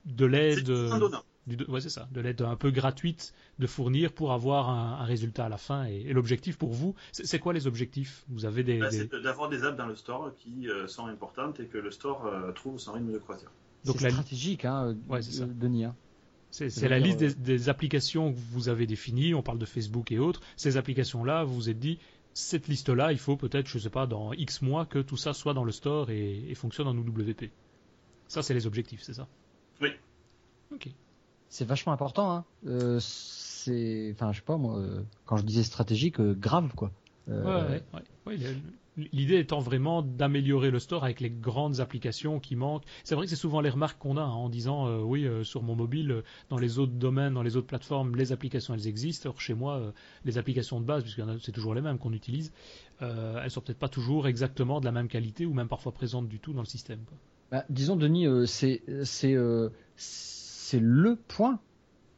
[0.06, 0.70] de l'aide.
[1.70, 5.50] Ouais, c'est ça, de l'aide un peu gratuite de fournir pour avoir un, résultat à
[5.50, 5.86] la fin.
[5.86, 8.26] Et, l'objectif pour vous, c'est quoi les objectifs?
[8.28, 11.62] Vous avez des, bah, C'est d'avoir des apps dans le store qui euh, sont importantes
[11.62, 13.52] et que le store euh, trouve son rythme de croisière.
[13.86, 15.46] Donc c'est stratégique, hein, ouais, ça.
[15.46, 15.86] Denis.
[15.86, 15.96] Hein.
[16.52, 20.42] C'est la liste des, applications que vous avez définies, on parle de Facebook et autres.
[20.56, 22.00] Ces applications-là, vous vous êtes dit,
[22.34, 25.34] cette liste-là, il faut peut-être, je ne sais pas, dans X mois que tout ça
[25.34, 27.52] soit dans le store et, fonctionne en UWP.
[28.28, 29.28] Ça, c'est les objectifs, c'est ça?
[29.82, 29.90] Oui.
[30.74, 30.90] Ok.
[31.50, 32.32] C'est vachement important.
[32.32, 32.46] Hein.
[32.66, 36.92] Euh, c'est, enfin, je sais pas moi, euh, quand je disais stratégique, euh, grave quoi.
[37.28, 37.84] ouais, ouais,
[38.26, 38.38] ouais.
[38.98, 42.84] L'idée étant vraiment d'améliorer le store avec les grandes applications qui manquent.
[43.04, 45.44] C'est vrai que c'est souvent les remarques qu'on a hein, en disant euh, oui euh,
[45.44, 48.88] sur mon mobile, euh, dans les autres domaines, dans les autres plateformes, les applications elles
[48.88, 49.30] existent.
[49.30, 49.94] Or chez moi,
[50.26, 52.52] les applications de base, puisque c'est toujours les mêmes qu'on utilise,
[53.00, 56.40] elles sont peut-être pas toujours exactement de la même qualité ou même parfois présentes du
[56.40, 57.00] tout dans le système.
[57.52, 59.36] Bah, disons Denis, c'est c'est
[59.96, 61.60] c'est le point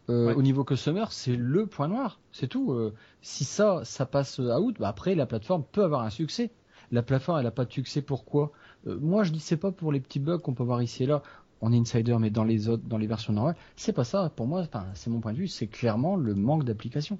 [0.07, 2.91] au niveau customer, c'est le point noir, c'est tout.
[3.21, 6.51] si ça, ça passe out, bah après la plateforme peut avoir un succès
[6.91, 8.51] la plateforme elle a pas de succès pourquoi?
[8.87, 11.07] Euh, Moi je dis c'est pas pour les petits bugs qu'on peut voir ici et
[11.07, 11.21] là.
[11.61, 14.31] On est insider mais dans les autres, dans les versions normales, c'est pas ça.
[14.33, 17.19] Pour moi, c'est mon point de vue, c'est clairement le manque d'application.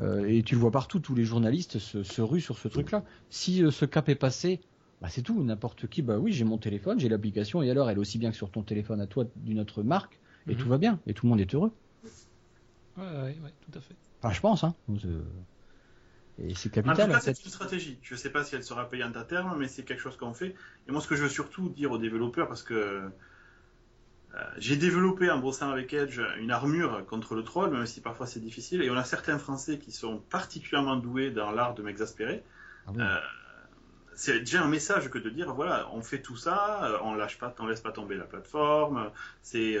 [0.00, 3.04] Euh, et tu le vois partout, tous les journalistes se, ruent sur ce truc-là.
[3.30, 4.60] Si euh, ce cap est passé,
[5.00, 5.42] bah c'est tout.
[5.42, 8.30] N'importe qui, bah oui, j'ai mon téléphone, j'ai l'application, et alors elle est aussi bien
[8.30, 10.58] que sur ton téléphone à toi d'une autre marque, et mhm.
[10.58, 11.72] tout va bien, et tout le monde est heureux.
[12.98, 13.94] Ouais, ouais, ouais, tout à fait.
[14.22, 14.74] Enfin, je pense, hein.
[16.38, 17.00] Et c'est capital.
[17.00, 17.98] En tout cas, c'est une stratégie.
[18.02, 20.34] Je ne sais pas si elle sera payante à terme, mais c'est quelque chose qu'on
[20.34, 20.54] fait.
[20.88, 25.30] Et moi, ce que je veux surtout dire aux développeurs, parce que euh, j'ai développé
[25.30, 28.82] en bossant avec Edge une armure contre le troll, même si parfois c'est difficile.
[28.82, 32.42] Et on a certains Français qui sont particulièrement doués dans l'art de m'exaspérer.
[32.86, 33.18] Ah euh,
[34.14, 37.38] c'est déjà un message que de dire voilà, on fait tout ça, euh, on lâche
[37.38, 39.10] pas, on laisse pas tomber la plateforme.
[39.42, 39.78] C'est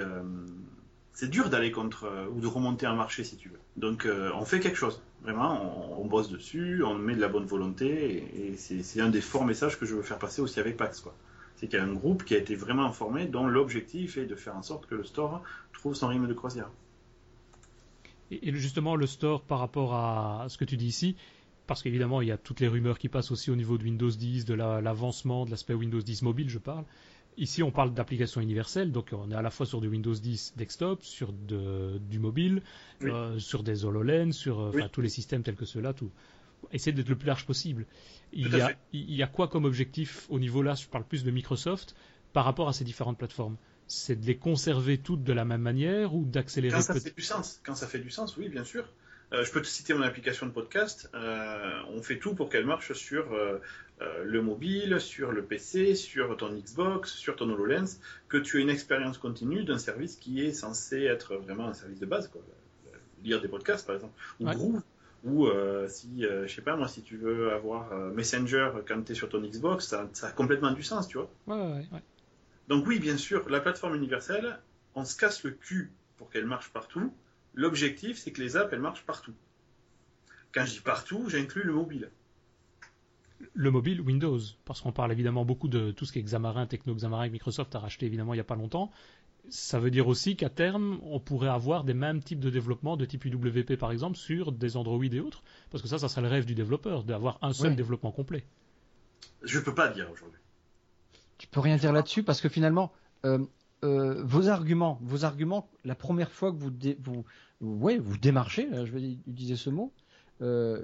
[1.12, 3.60] c'est dur d'aller contre ou de remonter un marché si tu veux.
[3.76, 5.02] Donc on fait quelque chose.
[5.26, 9.44] Vraiment, on, bosse dessus, on met de la bonne volonté, et, c'est un des forts
[9.44, 11.02] messages que je veux faire passer aussi avec Pax.
[11.56, 14.36] C'est qu'il y a un groupe qui a été vraiment formé, dont l'objectif est de
[14.36, 16.70] faire en sorte que le store trouve son rythme de croisière.
[18.30, 21.16] Et, justement, le store par rapport à ce que tu dis ici,
[21.66, 24.08] parce qu'évidemment, il y a toutes les rumeurs qui passent aussi au niveau de Windows
[24.08, 26.84] 10, de l'avancement de l'aspect Windows 10 mobile, je parle.
[27.38, 30.54] Ici, on parle d'application universelle, donc on est à la fois sur du Windows 10
[30.56, 32.62] desktop, sur du mobile,
[33.02, 36.10] euh, sur des HoloLens, sur euh, tous les systèmes tels que ceux-là, tout.
[36.72, 37.86] Essayer d'être le plus large possible.
[38.32, 41.24] Il y, a, il y, a, quoi comme objectif au niveau là, je parle plus
[41.24, 41.94] de Microsoft,
[42.32, 46.14] par rapport à ces différentes plateformes C'est de les conserver toutes de la même manière
[46.14, 48.86] ou d'accélérer Quand ça fait du sens, quand ça fait du sens, oui, bien sûr.
[49.32, 51.10] Euh, je peux te citer mon application de podcast.
[51.14, 53.58] Euh, on fait tout pour qu'elle marche sur euh,
[54.00, 58.70] le mobile, sur le PC, sur ton Xbox, sur ton HoloLens, que tu aies une
[58.70, 62.28] expérience continue d'un service qui est censé être vraiment un service de base.
[62.28, 62.42] Quoi.
[63.22, 64.82] Lire des podcasts, par exemple, ou Groove,
[65.24, 65.48] ou
[65.88, 69.40] si, je sais pas moi, si tu veux avoir Messenger quand tu es sur ton
[69.40, 71.30] Xbox, ça, ça, a complètement du sens, tu vois.
[71.46, 72.02] Ouais, ouais, ouais.
[72.68, 74.58] Donc oui, bien sûr, la plateforme universelle,
[74.94, 77.12] on se casse le cul pour qu'elle marche partout.
[77.54, 79.34] L'objectif, c'est que les apps, elles marchent partout.
[80.52, 82.10] Quand je dis partout, j'inclus le mobile.
[83.52, 86.94] Le mobile Windows, parce qu'on parle évidemment beaucoup de tout ce qui est Xamarin, Techno
[86.94, 88.90] Xamarin que Microsoft a racheté évidemment il n'y a pas longtemps.
[89.48, 93.04] Ça veut dire aussi qu'à terme, on pourrait avoir des mêmes types de développement de
[93.04, 96.28] type UWP par exemple sur des Android et autres, parce que ça, ça serait le
[96.28, 98.44] rêve du développeur, d'avoir un seul développement complet.
[99.42, 100.40] Je ne peux pas dire aujourd'hui.
[101.38, 102.92] Tu peux rien dire là-dessus parce que finalement,
[103.24, 103.44] euh,
[103.84, 107.24] euh, vos arguments, vos arguments, la première fois que vous, vous,
[107.60, 109.92] ouais, vous démarchez, je vais utiliser ce mot,
[110.42, 110.82] euh,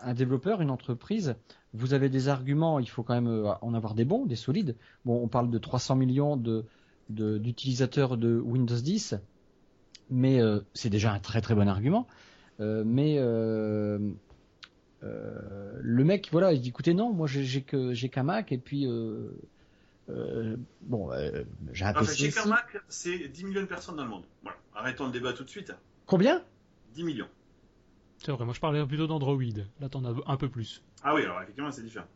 [0.00, 1.34] un développeur, une entreprise,
[1.74, 4.76] vous avez des arguments, il faut quand même euh, en avoir des bons, des solides.
[5.04, 6.64] Bon, on parle de 300 millions de,
[7.08, 9.16] d'utilisateurs de, Windows 10,
[10.10, 10.40] mais
[10.74, 12.06] c'est déjà un très très bon argument.
[12.58, 14.14] mais le
[16.04, 18.86] mec, voilà, il dit écoutez, non, moi j'ai, j'ai qu'un Mac et puis
[20.08, 22.30] euh, bon, euh, j'ai un PC.
[22.30, 24.24] Chez Mac, c'est 10 millions de personnes dans le monde.
[24.42, 24.58] Voilà.
[24.74, 25.72] Arrêtons le débat tout de suite.
[26.06, 26.42] Combien?
[26.94, 27.28] 10 millions.
[28.24, 29.38] C'est vrai, moi je parlais plutôt d'Android.
[29.80, 30.82] Là, t'en as un peu plus.
[31.02, 32.06] Ah oui, alors effectivement, c'est différent.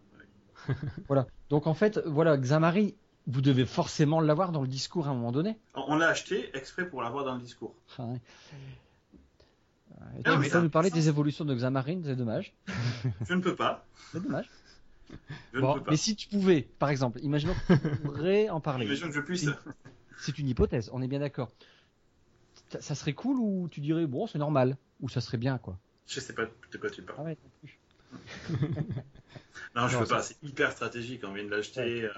[1.09, 1.27] voilà.
[1.51, 2.89] Donc en fait, voilà, Xamarin,
[3.27, 5.59] vous devez forcément l'avoir dans le discours à un moment donné.
[5.75, 7.75] On l'a acheté exprès pour l'avoir dans le discours.
[7.99, 8.21] Ah, ouais.
[10.19, 12.55] Et tu nous parler des évolutions de Xamarin, c'est dommage.
[13.27, 13.85] Je ne peux pas.
[14.13, 14.49] C'est dommage
[15.89, 18.87] mais si tu pouvais, par exemple, imaginons que tu pourrais en parler.
[18.87, 19.49] Imaginons que je puisse.
[20.19, 21.51] C'est une hypothèse, on est bien d'accord.
[22.81, 26.21] Ça serait cool ou tu dirais bon c'est normal ou ça serait bien quoi Je
[26.21, 27.19] sais pas de quoi tu parles.
[27.21, 27.39] Ah ouais,
[29.75, 30.23] non, je peux pas.
[30.23, 31.23] C'est hyper stratégique.
[31.25, 32.05] On vient de l'acheter.
[32.05, 32.11] Euh,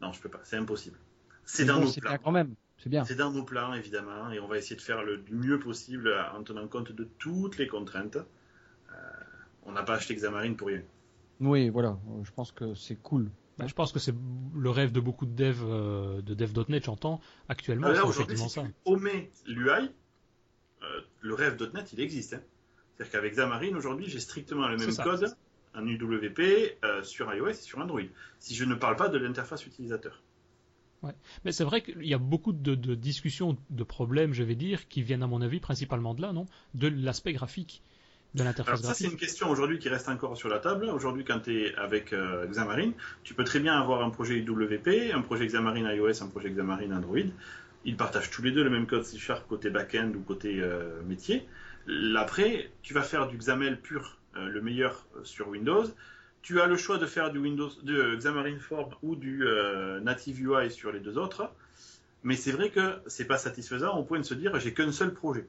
[0.00, 0.40] non, je peux pas.
[0.44, 0.98] C'est impossible.
[1.44, 2.18] C'est dans nos plans.
[2.22, 2.54] quand même.
[2.78, 3.04] C'est bien.
[3.04, 6.42] C'est dans nos plans évidemment, et on va essayer de faire le mieux possible en
[6.42, 8.16] tenant compte de toutes les contraintes.
[8.16, 8.94] Euh,
[9.64, 10.82] on n'a pas acheté Xamarin pour rien.
[11.40, 11.98] Oui, voilà.
[12.22, 13.30] Je pense que c'est cool.
[13.58, 14.14] Bah, je pense que c'est
[14.56, 17.88] le rêve de beaucoup de devs euh, de dev.net, j'entends actuellement.
[17.88, 18.64] Ah, c'est effectivement ça.
[18.84, 19.70] Si l'UI,
[20.82, 22.34] euh, le rêve .net, il existe.
[22.34, 22.40] Hein.
[22.96, 25.34] C'est-à-dire qu'avec Xamarin, aujourd'hui, j'ai strictement le même code,
[25.74, 26.40] un UWP,
[26.84, 28.00] euh, sur iOS et sur Android.
[28.38, 30.22] Si je ne parle pas de l'interface utilisateur.
[31.02, 31.14] Ouais.
[31.44, 34.88] Mais c'est vrai qu'il y a beaucoup de, de, discussions, de problèmes, je vais dire,
[34.88, 36.46] qui viennent à mon avis principalement de là, non?
[36.74, 37.82] De l'aspect graphique
[38.34, 40.86] de l'interface Ça, c'est une question aujourd'hui qui reste encore sur la table.
[40.86, 45.12] Aujourd'hui, quand tu es avec euh, Xamarin, tu peux très bien avoir un projet UWP,
[45.14, 47.18] un projet Xamarin iOS, un projet Xamarin Android.
[47.84, 51.02] Ils partagent tous les deux le même code C Sharp côté back-end ou côté euh,
[51.06, 51.46] métier.
[52.16, 55.84] Après, tu vas faire du XAML pur, euh, le meilleur sur Windows.
[56.42, 59.44] Tu as le choix de faire du Windows, de Xamarin Form ou du
[60.02, 61.50] Native UI sur les deux autres.
[62.22, 65.14] Mais c'est vrai que c'est pas satisfaisant au point de se dire j'ai qu'un seul
[65.14, 65.46] projet.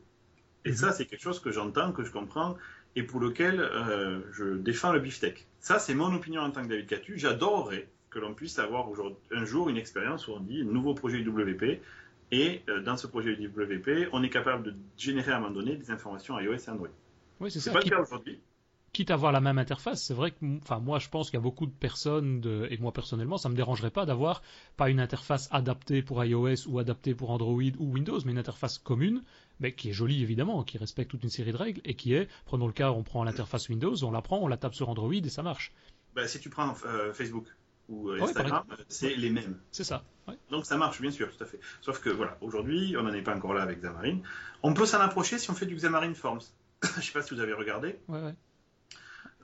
[0.65, 2.57] Et ça, c'est quelque chose que j'entends, que je comprends,
[2.95, 5.47] et pour lequel euh, je défends le beefsteak.
[5.59, 7.17] Ça, c'est mon opinion en tant que David Catu.
[7.17, 8.87] J'adorerais que l'on puisse avoir
[9.31, 11.81] un jour une expérience où on dit nouveau projet UWP,
[12.31, 15.75] et euh, dans ce projet UWP, on est capable de générer à un moment donné
[15.75, 16.87] des informations iOS et Android.
[17.39, 17.71] Oui, c'est ça.
[17.71, 18.39] pas le cas aujourd'hui
[18.95, 21.41] quitte à avoir la même interface, c'est vrai que, enfin, moi, je pense qu'il y
[21.41, 24.41] a beaucoup de personnes, et moi personnellement, ça me dérangerait pas d'avoir
[24.77, 28.77] pas une interface adaptée pour iOS ou adaptée pour Android ou Windows, mais une interface
[28.77, 29.21] commune,
[29.59, 32.29] mais qui est jolie évidemment, qui respecte toute une série de règles et qui est,
[32.45, 35.13] prenons le cas, on prend l'interface Windows, on la prend, on la tape sur Android
[35.13, 35.73] et ça marche.
[36.15, 37.47] Bah, si tu prends euh, Facebook
[37.89, 39.59] ou euh, Instagram, c'est les mêmes.
[39.71, 40.03] C'est ça.
[40.49, 41.59] Donc ça marche, bien sûr, tout à fait.
[41.81, 44.19] Sauf que voilà, aujourd'hui, on n'en est pas encore là avec Xamarin.
[44.63, 46.41] On peut s'en approcher si on fait du Xamarin Forms.
[46.81, 47.99] Je sais pas si vous avez regardé.
[48.07, 48.35] Ouais, ouais.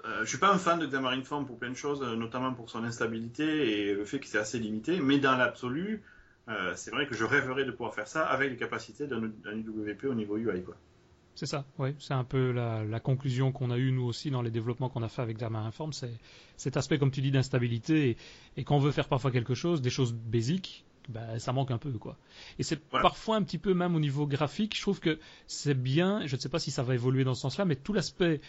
[0.05, 2.53] Euh, je suis pas un fan de Xamarin Form pour plein de choses, euh, notamment
[2.53, 4.99] pour son instabilité et le fait que c'est assez limité.
[4.99, 6.01] Mais dans l'absolu,
[6.49, 10.05] euh, c'est vrai que je rêverais de pouvoir faire ça avec les capacités d'un UWP
[10.05, 10.63] au niveau UI.
[11.35, 11.95] C'est ça, oui.
[11.99, 15.09] C'est un peu la, conclusion qu'on a eue nous aussi dans les développements qu'on a
[15.09, 15.93] fait avec Xamarin Form.
[15.93, 16.13] C'est
[16.57, 18.09] cet aspect, comme tu dis, d'instabilité.
[18.09, 18.17] Et,
[18.57, 21.77] et quand on veut faire parfois quelque chose, des choses basiques, bah, ça manque un
[21.77, 22.17] peu quoi.
[22.59, 26.25] Et c'est parfois un petit peu même au niveau graphique, je trouve que c'est bien,
[26.27, 28.39] je ne sais pas si ça va évoluer dans ce sens-là, mais tout l'aspect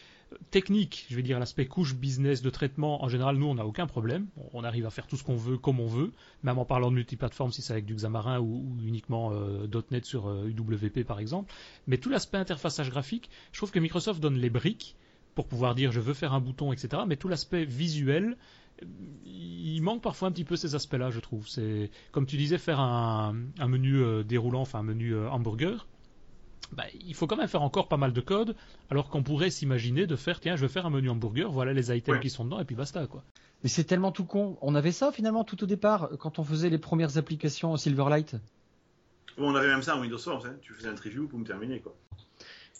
[0.50, 3.86] technique, je vais dire l'aspect couche business de traitement, en général nous on n'a aucun
[3.86, 6.90] problème, on arrive à faire tout ce qu'on veut comme on veut, même en parlant
[6.90, 11.18] de multiplateforme si c'est avec du Xamarin ou, uniquement euh, .NET sur UWP euh, par
[11.18, 11.52] exemple,
[11.86, 14.96] mais tout l'aspect interfaçage graphique, je trouve que Microsoft donne les briques
[15.34, 17.02] pour pouvoir dire je veux faire un bouton, etc.
[17.06, 18.36] Mais tout l'aspect visuel,
[19.24, 21.48] il manque parfois un petit peu ces aspects-là, je trouve.
[21.48, 23.32] C'est comme tu disais, faire un,
[23.66, 25.86] menu euh, déroulant, enfin un menu hamburger.
[26.72, 28.56] Bah, il faut quand même faire encore pas mal de code,
[28.90, 31.94] alors qu'on pourrait s'imaginer de faire, tiens, je vais faire un menu hamburger, voilà les
[31.94, 32.20] items Ouais.
[32.20, 33.22] qui sont dedans, et puis basta, quoi.
[33.62, 34.58] Mais c'est tellement tout con.
[34.60, 38.36] On avait ça finalement tout au départ quand on faisait les premières applications Silverlight?
[39.38, 40.56] Bon, on avait même ça en Windows Forms, hein.
[40.62, 41.94] tu faisais un preview pour me terminer quoi.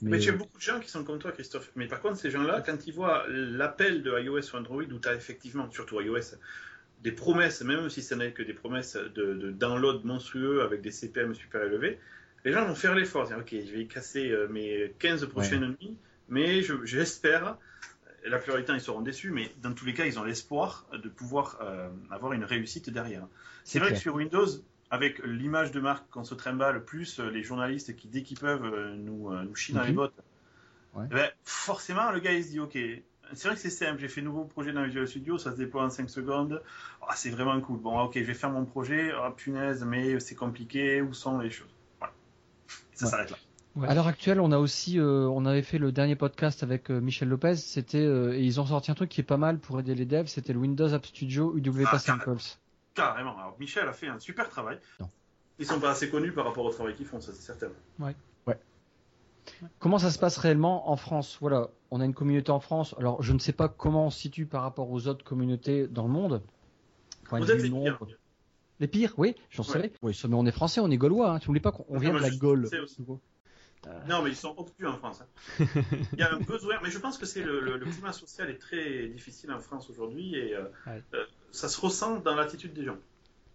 [0.05, 1.71] Mais, j'ai beaucoup de gens qui sont comme toi, Christophe.
[1.77, 5.09] Mais par contre, ces gens-là, quand ils voient l'appel de iOS ou Android, où tu
[5.09, 6.35] as effectivement, surtout iOS,
[7.05, 10.91] des promesses, même si ce n'est que des promesses de, de download monstrueux avec des
[10.91, 12.01] CPM super élevés,
[12.45, 13.27] les gens vont faire l'effort.
[13.27, 17.59] Dire, ok, je vais casser euh, mes 15 prochaines nuits, mais je- j'espère,
[18.25, 20.87] la plupart du temps ils seront déçus, mais dans tous les cas, ils ont l'espoir
[20.93, 23.27] de pouvoir euh, avoir une réussite derrière.
[23.65, 23.99] C'est vrai clair.
[23.99, 24.47] que sur Windows,
[24.91, 28.95] avec l'image de marque qu'on se trimballe, plus euh, les journalistes qui, dès qu'ils peuvent,
[28.97, 29.97] nous, nous chient dans les Mhm.
[29.97, 30.15] bottes,
[30.95, 31.07] Ouais.
[31.11, 32.73] eh ben, forcément, le gars, il se dit, OK,
[33.35, 35.57] c'est vrai que c'est simple, j'ai fait un nouveau projet dans Visual Studio, ça se
[35.57, 36.63] déploie en 5 secondes,
[37.03, 37.79] Ah, c'est vraiment cool.
[37.81, 41.51] Bon, OK, je vais faire mon projet, ah, punaise, mais c'est compliqué, où sont les
[41.51, 41.75] choses?
[43.03, 43.11] Ça Ouais.
[43.12, 43.37] s'arrête là.
[43.75, 43.88] Ouais.
[43.88, 47.01] À l'heure actuelle, on a aussi, euh, on avait fait le dernier podcast avec euh,
[47.01, 47.57] Michel Lopez.
[47.57, 50.05] C'était euh, et ils ont sorti un truc qui est pas mal pour aider les
[50.05, 50.27] devs.
[50.27, 52.37] C'était le Windows App Studio UWP Ah, Samples.
[52.95, 53.38] Carrément.
[53.38, 54.79] Alors, Michel a fait un super travail.
[55.01, 55.09] Non.
[55.59, 57.69] Ils sont pas assez connus par rapport au travail qu'ils font, ça c'est certain.
[59.79, 61.38] Comment ça se passe réellement en France?
[61.41, 62.95] Voilà, on a une communauté en France.
[62.99, 66.05] Alors, je ne sais pas comment on se situe par rapport aux autres communautés dans
[66.05, 66.43] le monde.
[67.31, 68.07] Vous êtes les nombre.
[68.07, 68.19] pires.
[68.83, 69.68] Les pires, oui, j'en Ouais.
[69.68, 69.92] savais.
[70.03, 71.31] Oui, mais on est français, on est gaulois.
[71.31, 71.38] Hein.
[71.38, 72.68] Tu n'oublies pas qu'on vient de la Gaule.
[73.87, 75.23] Euh, Non, mais ils sont obtus en France.
[75.23, 75.64] hein.
[76.12, 78.51] Il y a un besoin, mais je pense que c'est le, le- le climat social
[78.51, 81.01] est très difficile en France aujourd'hui et euh, Ouais.
[81.14, 82.97] euh, ça se ressent dans l'attitude des gens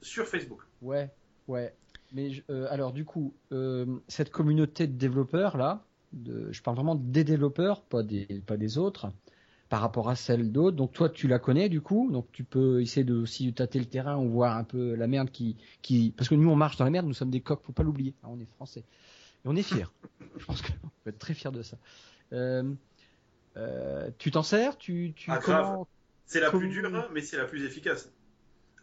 [0.02, 0.62] sur Facebook.
[0.82, 1.10] Ouais,
[1.50, 1.74] ouais.
[2.14, 6.78] Mais je- euh, alors du coup, euh, cette communauté de développeurs là, de, je parle
[6.78, 9.12] vraiment des développeurs, pas des pas des autres,
[9.70, 10.78] par rapport à celle d'autres.
[10.78, 13.86] Donc toi, tu la connais du coup, donc tu peux essayer de aussi tâter le
[13.86, 16.86] terrain ou voir un peu la merde qui qui parce que nous on marche dans
[16.86, 18.14] la merde, nous sommes des coqs, faut pas l'oublier.
[18.24, 19.86] hein, on est français et on est fiers.
[20.38, 21.78] je pense qu'on peut être très fiers de ça.
[22.34, 22.64] Euh,
[23.58, 25.88] euh, tu t'en sers, tu tu Ah, comment
[26.26, 28.12] C'est la plus dure, mais c'est la plus efficace.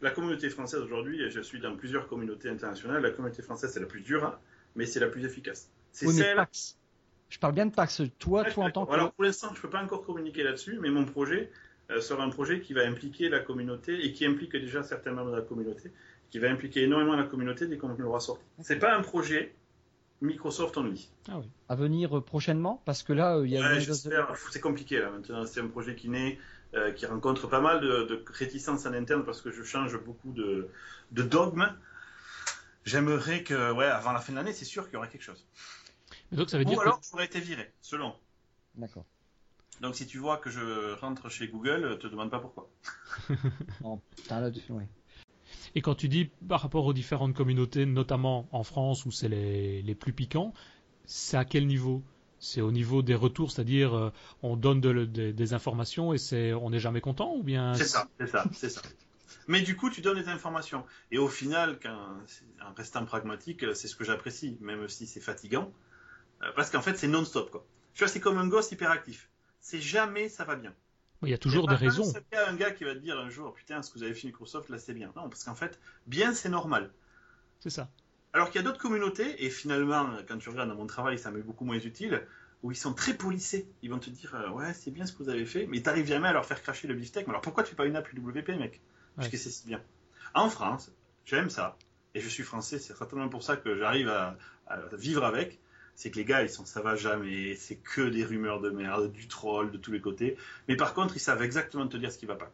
[0.01, 3.79] La communauté française aujourd'hui, et je suis dans plusieurs communautés internationales, la communauté française c'est
[3.79, 4.37] la plus dure, hein,
[4.75, 5.71] mais c'est la plus efficace.
[5.91, 6.45] C'est Oui, celle.
[7.29, 8.01] Je parle bien de Pax.
[8.19, 10.77] Toi, Ouais, toi en tant que Alors pour l'instant, je peux pas encore communiquer là-dessus,
[10.81, 11.51] mais mon projet
[11.91, 15.31] euh, sera un projet qui va impliquer la communauté et qui implique déjà certains membres
[15.31, 15.91] de la communauté,
[16.29, 18.43] qui va impliquer énormément la communauté dès qu'on l'aura sorti.
[18.61, 19.53] C'est pas un projet
[20.21, 21.09] Microsoft only.
[21.29, 21.49] Ah oui.
[21.69, 23.81] à venir euh, prochainement parce que là euh, il y a Ouais,
[24.51, 25.45] C'est compliqué là maintenant.
[25.45, 26.39] C'est un projet qui naît,
[26.73, 30.31] euh, qui rencontre pas mal de, de réticences en interne parce que je change beaucoup
[30.31, 30.69] de,
[31.11, 31.69] de dogmes.
[32.85, 35.43] J'aimerais que, ouais, avant la fin de l'année, c'est sûr qu'il y aura quelque chose.
[36.31, 38.15] Mais donc ça veut dire Ou alors, j'aurais été viré, selon.
[38.75, 39.05] D'accord.
[39.81, 42.69] Donc, si tu vois que je rentre chez Google, te demande pas pourquoi.
[43.81, 44.87] Non, putain, là, tu- ouais.
[45.75, 49.81] Et quand tu dis par rapport aux différentes communautés, notamment en France où c'est les,
[49.81, 50.53] les plus piquants,
[51.05, 52.01] c'est à quel niveau?
[52.39, 54.11] C'est au niveau des retours, c'est-à-dire euh,
[54.43, 57.85] on donne de- de- des informations et c'est on n'est jamais content ou bien C'est
[57.85, 58.81] ça, c'est ça, c'est ça.
[59.47, 60.85] Mais du coup, tu donnes des informations.
[61.11, 62.17] Et au final, quand,
[62.65, 65.71] en restant pragmatique, c'est ce que j'apprécie, même si c'est fatigant.
[66.43, 67.65] Euh, Parce qu'en fait, c'est non-stop, quoi.
[67.93, 69.29] Tu vois, c'est comme un gosse hyperactif.
[69.61, 70.73] C'est jamais ça va bien.
[71.23, 72.03] Il y a toujours Il y des a raisons.
[72.03, 74.03] un seul cas, un gars qui va te dire un jour, putain, ce que vous
[74.03, 75.11] avez fait Microsoft, là, c'est bien.
[75.15, 76.91] Non, parce qu'en fait, bien, c'est normal.
[77.59, 77.89] C'est ça.
[78.33, 81.31] Alors qu'il y a d'autres communautés, et finalement, quand tu regardes dans mon travail, ça
[81.31, 82.27] m'est beaucoup moins utile,
[82.63, 83.67] où ils sont très polissés.
[83.81, 86.07] Ils vont te dire, euh, ouais, c'est bien ce que vous avez fait, mais t'arrives
[86.07, 87.27] jamais à leur faire cracher le beefsteak.
[87.27, 88.81] Mais alors pourquoi tu fais pas une app UWP, mec?
[89.15, 89.31] Parce Ouais.
[89.31, 89.81] que c'est si bien.
[90.33, 90.91] En France,
[91.25, 91.77] j'aime ça,
[92.13, 95.59] et je suis français, c'est certainement pour ça que j'arrive à, à vivre avec.
[95.95, 99.11] C'est que les gars, ils sont, ça va jamais, c'est que des rumeurs de merde,
[99.11, 100.37] du troll de tous les côtés.
[100.67, 102.51] Mais par contre, ils savent exactement te dire ce qui va pas.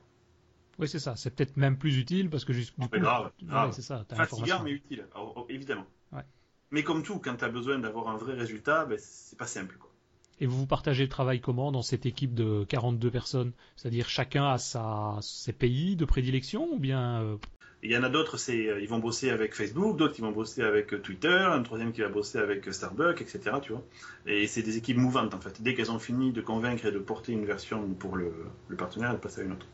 [0.78, 1.16] Oui, c'est ça.
[1.16, 3.72] C'est peut-être même plus utile parce que juste coup, grave, ouais, grave.
[3.74, 4.06] c'est ça.
[4.16, 5.86] Fatigant, mais utile, oh, oh, évidemment.
[6.12, 6.24] Ouais.
[6.72, 9.76] Mais comme tout, quand tu as besoin d'avoir un vrai résultat, ben, c'est pas simple.
[9.78, 9.92] Quoi.
[10.40, 13.52] Et vous vous partagez le travail comment dans cette équipe de 42 personnes?
[13.76, 17.38] C'est-à-dire chacun a sa, ses pays de prédilection ou bien euh,
[17.84, 20.32] Il y en a d'autres, c'est euh, ils vont bosser avec Facebook, d'autres ils vont
[20.32, 23.58] bosser avec euh, Twitter, un troisième qui va bosser avec euh, Starbucks, etc.
[23.62, 23.84] Tu vois.
[24.28, 25.62] Et c'est des équipes mouvantes en fait.
[25.64, 28.34] Dès qu'elles ont fini de convaincre et de porter une version pour le,
[28.68, 29.66] le partenaire, elles passent à une autre.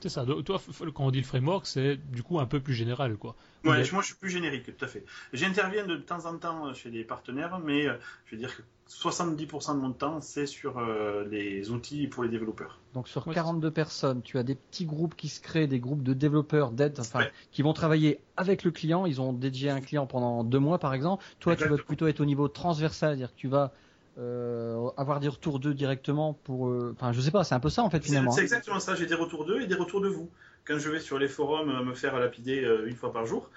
[0.00, 0.24] C'est ça.
[0.24, 0.60] Donc, Toi,
[0.94, 3.36] quand on dit le framework, c'est du coup un peu plus général, quoi.
[3.64, 5.04] Ouais, Mais- je- moi je suis plus générique, tout à fait.
[5.32, 7.94] J'interviens de temps en temps chez des partenaires, mais euh,
[8.26, 12.28] je veux dire que 70% de mon temps c'est sur euh, les outils pour les
[12.30, 12.78] développeurs.
[12.94, 16.02] Donc sur Ouais, 42 personnes, tu as des petits groupes qui se créent, des groupes
[16.02, 17.32] de développeurs d'aide, enfin, Ouais.
[17.50, 19.06] qui vont travailler avec le client.
[19.06, 21.24] Ils ont dédié un client pendant deux mois, par exemple.
[21.40, 23.72] Toi, tu vas plutôt être au niveau transversal, c'est-à-dire que tu vas
[24.18, 26.68] euh, avoir des retours d'eux directement pour.
[26.68, 28.30] euh, Enfin, je sais pas, c'est un peu ça en fait C'est finalement.
[28.32, 28.44] c'est hein.
[28.44, 30.28] exactement ça, j'ai des retours d'eux et des retours de vous.
[30.64, 33.50] Quand je vais sur les forums euh, me faire lapider une fois par jour,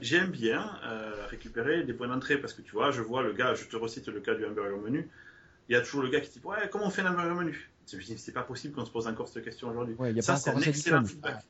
[0.00, 3.54] j'aime bien euh, récupérer des points d'entrée parce que tu vois, je vois le gars,
[3.54, 5.08] je te recite le cas du hamburger menu.
[5.68, 7.70] Il y a toujours le gars qui dit ouais, comment on fait un hamburger menu?
[7.86, 9.94] C'est pas possible qu'on se pose encore cette question aujourd'hui.
[9.98, 11.44] Ouais, Ça, c'est un excellent feedback.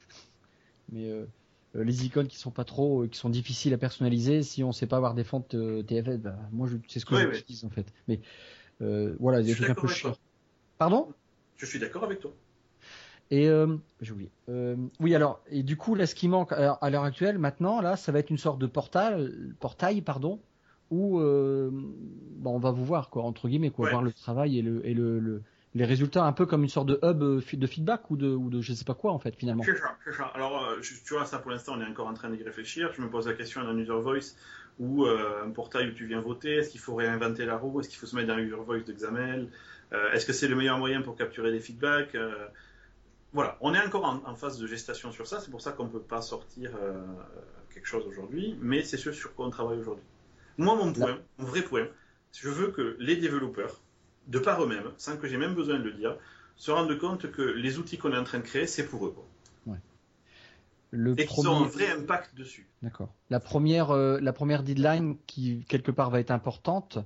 [0.91, 1.27] Mais euh,
[1.75, 4.97] les icônes qui sont pas trop, qui sont difficiles à personnaliser, si on sait pas
[4.97, 5.57] avoir des fontes
[5.87, 7.93] TFS, bah, moi c'est ce que j'utilise en fait.
[8.09, 8.20] Mais
[9.18, 10.16] voilà, des trucs un peu chiants.
[10.79, 11.12] Pardon?
[11.57, 12.33] Je suis d'accord avec toi.
[13.31, 14.31] Et euh, j'ai oublié.
[14.49, 17.97] Euh, oui, alors et du coup là, ce qui manque à l'heure actuelle, maintenant, là,
[17.97, 20.41] ça va être une sorte de portail, portail, pardon,
[20.91, 24.62] où euh, bon, on va vous voir quoi, entre guillemets, quoi, voir le travail et
[24.62, 25.43] le et le,
[25.75, 28.61] les résultats, un peu comme une sorte de hub de feedback ou de ou de
[28.61, 29.64] je sais pas quoi en fait finalement.
[29.64, 29.77] C'est
[30.12, 30.25] ça.
[30.35, 32.93] Alors tu vois, ça pour l'instant, on est encore en train d'y réfléchir.
[32.95, 34.37] Je me pose la question d'un user voice
[34.79, 36.57] ou un portail où tu viens voter.
[36.57, 37.81] Est-ce qu'il faut réinventer la roue?
[37.81, 39.49] Est-ce qu'il faut se mettre dans un user voice de XAML
[40.12, 42.16] Est-ce que c'est le meilleur moyen pour capturer des feedbacks?
[43.35, 45.89] Voilà, on est encore en, phase de gestation sur ça, c'est pour ça qu'on ne
[45.89, 47.03] peut pas sortir euh,
[47.68, 50.05] quelque chose aujourd'hui, mais c'est ce sur quoi on travaille aujourd'hui.
[50.57, 51.89] Moi, mon point, mon vrai point,
[52.31, 53.81] je veux que les développeurs,
[54.29, 56.16] de par eux-mêmes, sans que j'ai même besoin de le dire,
[56.57, 59.14] se rendent compte que les outils qu'on est en train de créer, c'est pour eux.
[59.66, 59.79] Ouais.
[60.91, 62.68] Le et qu'ils ont un vrai impact dessus.
[62.83, 63.12] D'accord.
[63.31, 66.99] La première, euh, la première deadline qui quelque part va être importante,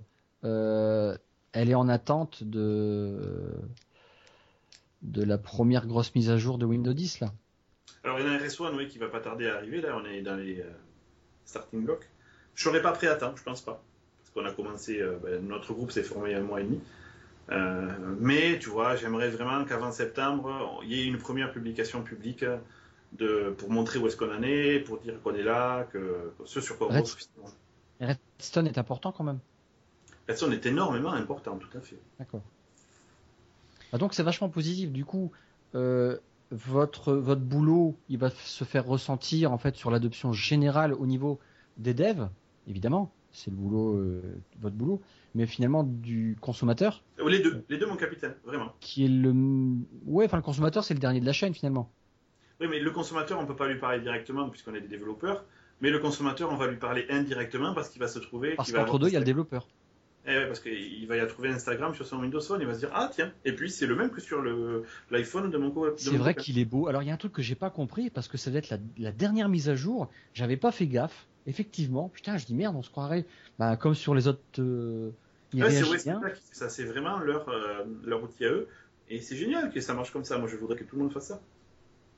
[0.45, 1.17] euh,
[1.53, 3.53] elle est en attente de
[5.03, 7.33] de la première grosse mise à jour de Windows 10 là.
[8.03, 10.05] Alors il y a un RS1 oui, qui va pas tarder à arriver là, on
[10.05, 10.71] est dans les euh,
[11.45, 12.09] starting blocks.
[12.55, 13.83] Je serais pas prêt à temps, je pense pas,
[14.19, 16.65] parce qu'on a commencé, ben, notre groupe s'est formé il y a un mois et
[16.65, 16.81] demi.
[17.51, 17.89] Euh,
[18.21, 22.45] mais tu vois, j'aimerais vraiment qu'avant septembre, il y ait une première publication publique
[23.13, 26.61] de, pour montrer où est-ce qu'on en est, pour dire qu'on est là, que, ce
[26.61, 27.03] sur quoi on
[28.01, 29.41] Redstone est important quand même.
[30.29, 31.99] Redstone est énormément important, tout à fait.
[32.19, 32.43] D'accord.
[33.93, 34.93] Ah, donc c'est vachement positif.
[34.93, 35.33] Du coup,
[35.75, 36.19] euh,
[36.51, 41.41] votre votre boulot, il va se faire ressentir en fait sur l'adoption générale au niveau
[41.79, 42.29] des devs,
[42.69, 43.11] évidemment.
[43.33, 44.23] C'est le boulot, euh,
[44.61, 45.03] votre boulot,
[45.35, 47.03] mais finalement du consommateur.
[47.27, 48.73] Les deux, les deux, mon capitaine, vraiment.
[48.81, 49.33] Qui est le,
[50.07, 51.91] ouais, enfin le consommateur, c'est le dernier de la chaîne finalement.
[52.61, 55.45] Oui, mais le consommateur, on peut pas lui parler directement puisqu'on est des développeurs.
[55.81, 58.55] Mais le consommateur, on va lui parler indirectement parce qu'il va se trouver.
[58.57, 59.69] Parce qu'entre deux, il y a le développeur.
[60.31, 62.91] Eh parce qu'il va y trouver Instagram sur son Windows Phone, il va se dire
[62.93, 64.43] ah tiens, et puis c'est le même que sur
[65.11, 66.87] l'iPhone de mon co C'est vrai qu'il est beau.
[66.87, 68.75] Alors il y a un truc que j'ai pas compris parce que ça doit être
[68.99, 70.11] la, dernière mise à jour.
[70.35, 71.27] J'avais pas fait gaffe.
[71.49, 73.25] Effectivement, putain, je dis merde, on se croirait
[73.59, 74.41] bah, comme sur les autres.
[74.59, 75.11] Euh,
[76.53, 78.69] ça c'est vraiment leur euh, leur outil à eux
[79.09, 80.39] et c'est génial que ça marche comme ça.
[80.39, 81.41] Moi je voudrais que tout le monde fasse ça.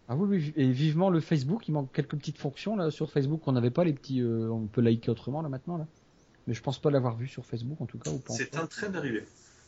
[0.09, 3.43] Ah oui, oui, et vivement le Facebook, il manque quelques petites fonctions là sur Facebook
[3.43, 5.87] qu'on n'avait pas les petits, euh, on peut liker autrement là maintenant là
[6.47, 8.11] mais je pense pas l'avoir vu sur Facebook en tout cas.
[8.29, 9.25] C'est en train d'arriver.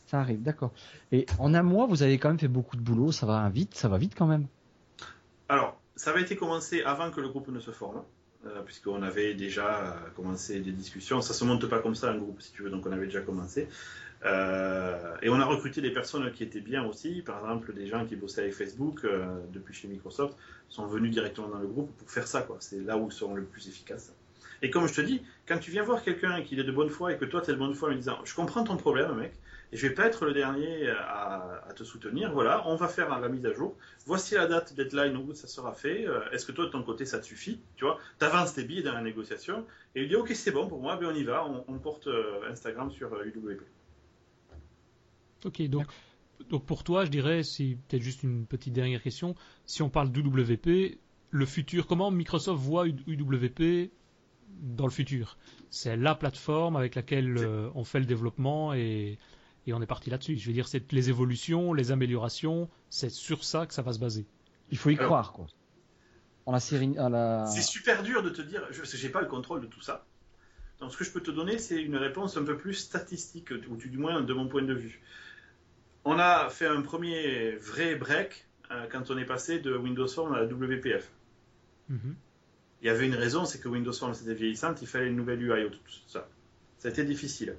[0.07, 0.73] Ça arrive, d'accord.
[1.11, 3.73] Et en un mois, vous avez quand même fait beaucoup de boulot, ça va vite,
[3.75, 4.47] ça va vite quand même.
[5.47, 8.03] Alors, ça avait été commencé avant que le groupe ne se forme,
[8.65, 11.21] puisqu'on avait déjà commencé des discussions.
[11.21, 13.21] Ça se monte pas comme ça un groupe, si tu veux, donc on avait déjà
[13.21, 13.67] commencé.
[14.25, 17.21] Euh, et on a recruté des personnes qui étaient bien aussi.
[17.21, 20.37] Par exemple, des gens qui bossaient avec Facebook euh, depuis chez Microsoft
[20.69, 22.47] sont venus directement dans le groupe pour faire ça.
[22.59, 24.13] C'est là où ils seront le plus efficaces.
[24.61, 27.13] Et comme je te dis, quand tu viens voir quelqu'un qui est de bonne foi
[27.13, 29.13] et que toi tu es de bonne foi en lui disant Je comprends ton problème,
[29.15, 29.33] mec,
[29.73, 33.27] et je vais pas être le dernier à, te soutenir, voilà, on va faire la
[33.27, 33.75] mise à jour.
[34.05, 36.07] Voici la date deadline où ça sera fait.
[36.07, 37.59] Euh, est-ce que toi de ton côté ça te suffit?
[37.75, 39.65] Tu vois, tu avances tes billets dans la négociation
[39.95, 42.47] et il dit Ok, c'est bon pour moi, ben on y va, on, porte euh,
[42.51, 43.61] Instagram sur UWP.
[44.51, 44.55] Euh,
[45.45, 45.87] ok, donc.
[46.49, 49.33] Donc pour toi, je dirais, c'est peut-être juste une petite dernière question.
[49.65, 50.99] Si on parle d'UWP,
[51.29, 53.91] le futur, comment Microsoft voit UWP
[54.49, 55.37] dans le futur?
[55.69, 57.37] C'est la plateforme avec laquelle
[57.75, 59.17] on fait le développement et,
[59.71, 60.35] on est parti là-dessus.
[60.35, 63.99] Je veux dire, c'est les évolutions, les améliorations, c'est sur ça que ça va se
[63.99, 64.25] baser.
[64.71, 65.47] Il faut y croire, quoi.
[66.47, 67.45] la série, la...
[67.45, 70.05] C'est super dur de te dire, je n'ai pas le contrôle de tout ça.
[70.79, 73.77] Donc ce que je peux te donner, c'est une réponse un peu plus statistique, ou
[73.77, 75.01] du moins de mon point de vue.
[76.03, 80.33] On a fait un premier vrai break euh, quand on est passé de Windows Form
[80.33, 81.09] à WPF.
[81.87, 82.13] Mm
[82.83, 85.41] il y avait une raison, c'est que Windows Form c'était vieillissante, il fallait une nouvelle
[85.41, 86.27] UI, tout ça.
[86.79, 87.55] Ça a été difficile.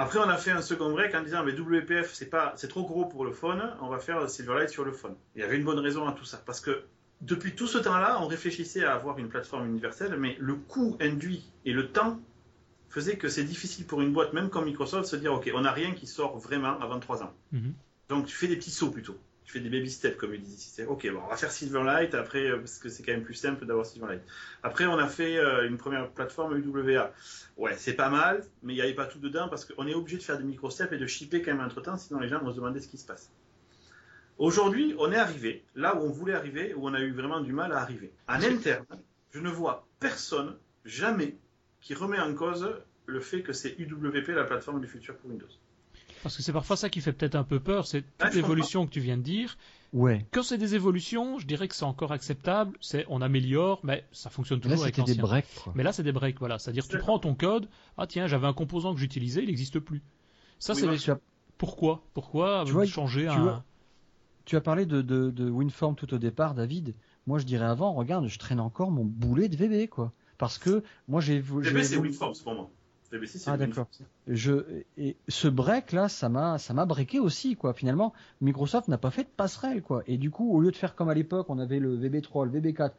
[0.00, 2.84] Après, on a fait un second break en disant, mais WPF, c'est pas, c'est trop
[2.84, 5.14] gros pour le phone, on va faire Silverlight sur le phone.
[5.34, 6.84] Il y avait une bonne raison à tout ça, parce que
[7.20, 11.52] depuis tout ce temps-là, on réfléchissait à avoir une plateforme universelle, mais le coût induit
[11.66, 12.18] et le temps
[12.88, 15.60] faisaient que c'est difficile pour une boîte, même comme Microsoft, de se dire, OK, on
[15.60, 17.34] n'a rien qui sort vraiment avant 3 ans.
[17.52, 17.74] Mhm.
[18.08, 19.18] Donc, tu fais des petits sauts plutôt
[19.50, 20.82] tu fais des baby steps, comme ils disent ici.
[20.84, 23.66] Ok, bon, on va faire Silverlight après, euh, parce que c'est quand même plus simple
[23.66, 24.22] d'avoir Silverlight.
[24.62, 27.12] Après, on a fait euh, une première plateforme UWA.
[27.56, 30.18] Ouais, c'est pas mal, mais il n'y avait pas tout dedans parce qu'on est obligé
[30.18, 32.52] de faire des micro-steps et de shipper quand même entre temps, sinon les gens vont
[32.52, 33.32] se demander ce qui se passe.
[34.38, 37.52] Aujourd'hui, on est arrivé là où on voulait arriver, où on a eu vraiment du
[37.52, 38.12] mal à arriver.
[38.28, 38.86] En interne,
[39.32, 41.36] je ne vois personne, jamais,
[41.80, 42.72] qui remet en cause
[43.06, 45.48] le fait que c'est UWP la plateforme du futur pour Windows.
[46.22, 48.92] Parce que c'est parfois ça qui fait peut-être un peu peur, c'est toute l'évolution que
[48.92, 49.56] tu viens de dire.
[49.92, 50.24] Ouais.
[50.32, 54.30] Quand c'est des évolutions, je dirais que c'est encore acceptable, c'est on améliore, mais ça
[54.30, 55.46] fonctionne toujours là, avec des breaks.
[55.74, 56.58] Mais là, c'est des breaks, voilà.
[56.58, 60.02] C'est-à-dire, tu prends ton code, ah tiens, j'avais un composant que j'utilisais, il n'existe plus.
[60.58, 60.86] Ça, c'est
[61.58, 62.02] pourquoi?
[62.14, 63.62] Pourquoi tu vois, changer tu un...
[64.46, 66.94] tu as parlé de, de, WinForm tout au départ, David.
[67.26, 70.12] Moi, je dirais avant, regarde, je traîne encore mon boulet de VB, quoi.
[70.38, 71.40] Parce que moi, j'ai.
[71.40, 72.70] VB, c'est WinForm, pour moi
[73.46, 73.88] ah d'accord.
[74.28, 77.74] Je et ce break là, ça m'a ça m'a breaké aussi quoi.
[77.74, 80.02] Finalement, Microsoft n'a pas fait de passerelle quoi.
[80.06, 82.60] Et du coup, au lieu de faire comme à l'époque, on avait le VB3, le
[82.60, 82.92] VB4,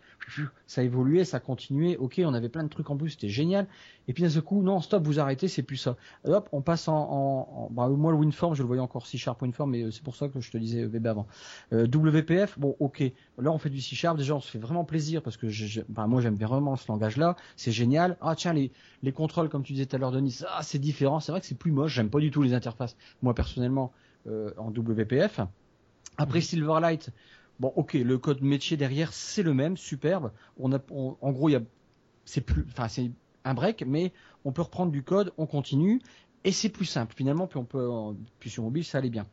[0.67, 1.95] ça évoluait, ça continuait.
[1.97, 3.67] Ok, on avait plein de trucs en plus, c'était génial.
[4.07, 5.95] Et puis d'un seul coup, non, stop, vous arrêtez, c'est plus ça.
[6.25, 9.41] hop, on passe en, en, bah, moi le WinForm, je le voyais encore C Sharp
[9.41, 11.27] WinForm, mais euh, c'est pour ça que je te disais VB avant.
[11.71, 13.03] Euh, WPF, bon, ok.
[13.41, 14.17] Là, on fait du C Sharp.
[14.17, 17.35] Déjà, on se fait vraiment plaisir parce que je, bah, moi j'aime vraiment ce langage-là.
[17.55, 18.17] C'est génial.
[18.21, 18.71] Ah tiens, les
[19.03, 21.19] les contrôles, comme tu disais tout à l'heure, Denis, ah c'est différent.
[21.19, 21.93] C'est vrai que c'est plus moche.
[21.93, 22.95] J'aime pas du tout les interfaces.
[23.21, 23.91] Moi personnellement,
[24.27, 25.41] euh, en WPF.
[26.17, 27.09] Après Silverlight,
[27.59, 30.31] bon, ok, le code métier derrière, c'est le même, superbe.
[30.57, 31.61] On a, en gros, il y a,
[32.25, 33.09] c'est plus, enfin, c'est
[33.43, 34.13] un break, mais
[34.45, 36.01] on peut reprendre du code, on continue,
[36.43, 37.47] et c'est plus simple finalement.
[37.47, 37.89] Puis on peut,
[38.39, 39.25] puis sur mobile, ça allait bien.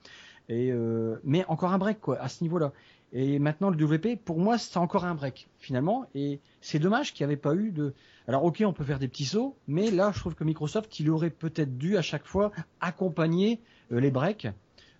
[0.49, 2.73] Et euh, mais encore un break quoi, à ce niveau-là.
[3.13, 6.07] Et maintenant le WP, pour moi, c'est encore un break finalement.
[6.15, 7.95] Et c'est dommage qu'il n'y avait pas eu de.
[8.27, 11.11] Alors ok, on peut faire des petits sauts, mais là, je trouve que Microsoft, il
[11.11, 13.61] aurait peut-être dû à chaque fois accompagner
[13.93, 14.49] euh, les breaks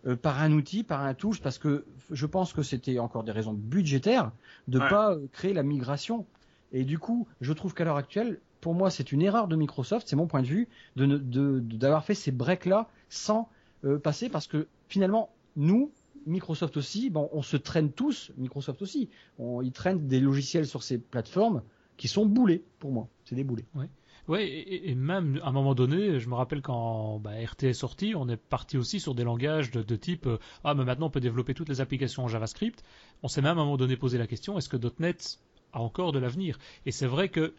[0.07, 3.33] euh, par un outil, par un touche, parce que je pense que c'était encore des
[3.33, 4.33] raisons budgétaires
[4.69, 6.25] de ne pas créer la migration.
[6.73, 10.09] Et du coup, je trouve qu'à l'heure actuelle, pour moi, c'est une erreur de Microsoft,
[10.09, 13.49] c'est mon point de vue, d'avoir fait ces breaks-là sans
[13.85, 15.91] euh, passer, parce que finalement, nous,
[16.27, 19.09] Microsoft aussi, bon, on se traîne tous, Microsoft aussi,
[19.39, 21.63] on, ils traînent des logiciels sur ces plateformes
[21.97, 23.67] qui sont boulés pour moi, c'est des boulets.
[23.75, 23.87] Oui.
[24.29, 28.15] Ouais, et, même à un moment donné, je me rappelle quand bah, RT est sorti,
[28.15, 31.21] on est parti aussi sur des langages de, type euh, ah mais maintenant on peut
[31.21, 32.85] développer toutes les applications en JavaScript.
[33.23, 35.39] On s'est même à un moment donné posé la question est-ce que .NET
[35.73, 36.59] a encore de l'avenir?
[36.85, 37.55] Et c'est vrai que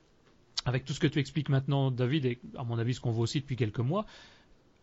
[0.66, 3.24] avec tout ce que tu expliques maintenant, David, et à mon avis ce qu'on voit
[3.24, 4.05] aussi depuis quelques mois,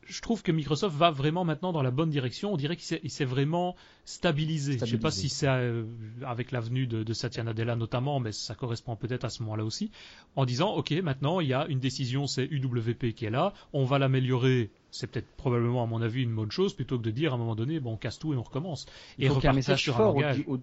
[0.08, 2.52] je trouve que Microsoft va vraiment maintenant dans la bonne direction.
[2.52, 4.78] On dirait qu'il s'est vraiment stabilisé.
[4.78, 5.84] Je ne sais pas si c'est euh,
[6.24, 9.90] avec l'avenue de, de, Satya Nadella notamment, mais ça correspond peut-être à ce moment-là aussi,
[10.36, 13.84] en disant ok, maintenant il y a une décision, c'est UWP qui est là, on
[13.84, 17.32] va l'améliorer c'est peut-être probablement à mon avis une bonne chose plutôt que de dire
[17.32, 18.86] à un moment donné bon on casse tout et on recommence.
[19.18, 20.16] Il faut qu'il y ait un message fort.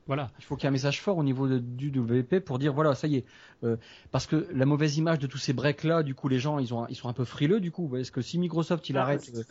[0.08, 0.32] voilà.
[0.40, 2.96] Il faut qu'il y ait un message fort au niveau du WP pour dire voilà
[2.96, 3.26] ça y est
[3.64, 3.78] euh,
[4.12, 6.74] parce que la mauvaise image de tous ces breaks là du coup les gens ils
[6.74, 9.32] ont ils sont un peu frileux du coup est-ce que si Microsoft il ah, arrête
[9.36, 9.44] euh,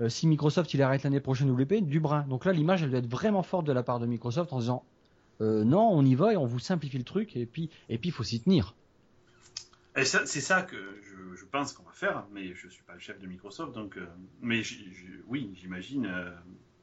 [0.00, 3.00] euh, si Microsoft il arrête l'année prochaine WP du brin donc là l'image elle doit
[3.00, 4.84] être vraiment forte de la part de Microsoft en disant
[5.40, 8.12] non on y va et on vous simplifie le truc et puis et puis il
[8.12, 8.74] faut s'y tenir.
[9.96, 10.76] Et c'est ça que
[11.36, 13.96] je, pense qu'on va faire, mais je ne suis pas le chef de Microsoft, donc.
[13.96, 14.06] Euh,
[14.40, 14.62] mais
[15.26, 16.06] oui, j'imagine.
[16.06, 16.30] Euh,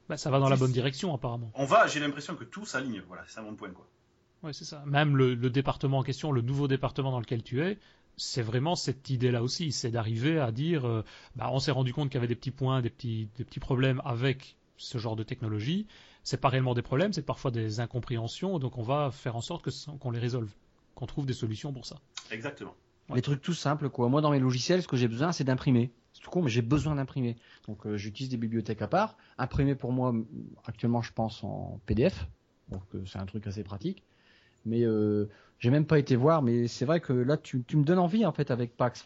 [0.09, 1.51] bah, ça va dans la bonne direction, apparemment.
[1.55, 3.87] On va, j'ai l'impression que tout s'aligne, voilà, c'est ça mon point, quoi.
[4.43, 4.83] Ouais, c'est ça.
[4.85, 7.79] Même le, département en question, le nouveau département dans lequel tu es,
[8.17, 11.03] c'est vraiment cette idée-là aussi, c'est d'arriver à dire, euh,
[11.35, 13.59] bah, on s'est rendu compte qu'il y avait des petits points, des petits, des petits
[13.59, 15.87] problèmes avec ce genre de technologie.
[16.23, 19.69] C'est pas réellement des problèmes, c'est parfois des incompréhensions, donc on va faire en sorte
[19.99, 20.51] qu'on les résolve,
[20.95, 21.97] qu'on trouve des solutions pour ça.
[22.31, 22.75] Exactement.
[23.13, 24.09] Les trucs tout simples, quoi.
[24.09, 25.91] Moi, dans mes logiciels, ce que j'ai besoin, c'est d'imprimer.
[26.13, 27.35] C'est tout con, mais j'ai besoin d'imprimer.
[27.67, 29.17] Donc, euh, j'utilise des bibliothèques à part.
[29.37, 30.13] Imprimer pour moi,
[30.65, 32.27] actuellement, je pense en PDF.
[32.69, 34.03] Donc, euh, c'est un truc assez pratique.
[34.65, 35.29] Mais euh,
[35.59, 38.31] j'ai même pas été voir, mais c'est vrai que là, tu, me donnes envie, en
[38.31, 39.05] fait, avec Pax.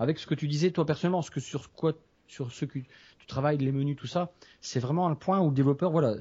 [0.00, 1.92] Avec ce que tu disais, toi, personnellement, ce que sur quoi,
[2.26, 5.54] sur ce que tu travailles, les menus, tout ça, c'est vraiment un point où le
[5.54, 6.16] développeur, voilà,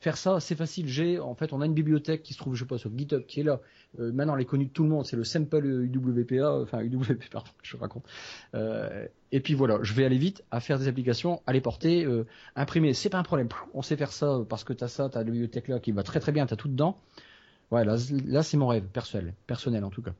[0.00, 0.88] faire ça, c'est facile.
[0.88, 3.24] J'ai, en fait, on a une bibliothèque qui se trouve, je sais pas, sur GitHub,
[3.26, 3.60] qui est là.
[3.98, 5.06] Euh, maintenant, elle est connue de tout le monde.
[5.06, 8.04] C'est le sample UWPA, enfin UWP, pardon, je raconte.
[8.54, 12.04] Euh, et puis voilà, je vais aller vite à faire des applications, à les porter,
[12.04, 12.94] euh, imprimer.
[12.94, 13.48] C'est pas un problème.
[13.74, 16.20] On sait faire ça parce que t'as ça, t'as la bibliothèque là qui va très
[16.20, 17.00] très bien, t'as tout dedans.
[17.70, 20.12] Ouais, là, là c'est mon rêve personnel, personnel en tout cas.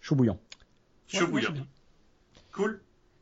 [0.00, 0.38] Chaud bouillant.
[1.06, 1.54] Chaud bouillant.
[2.52, 2.80] Cool.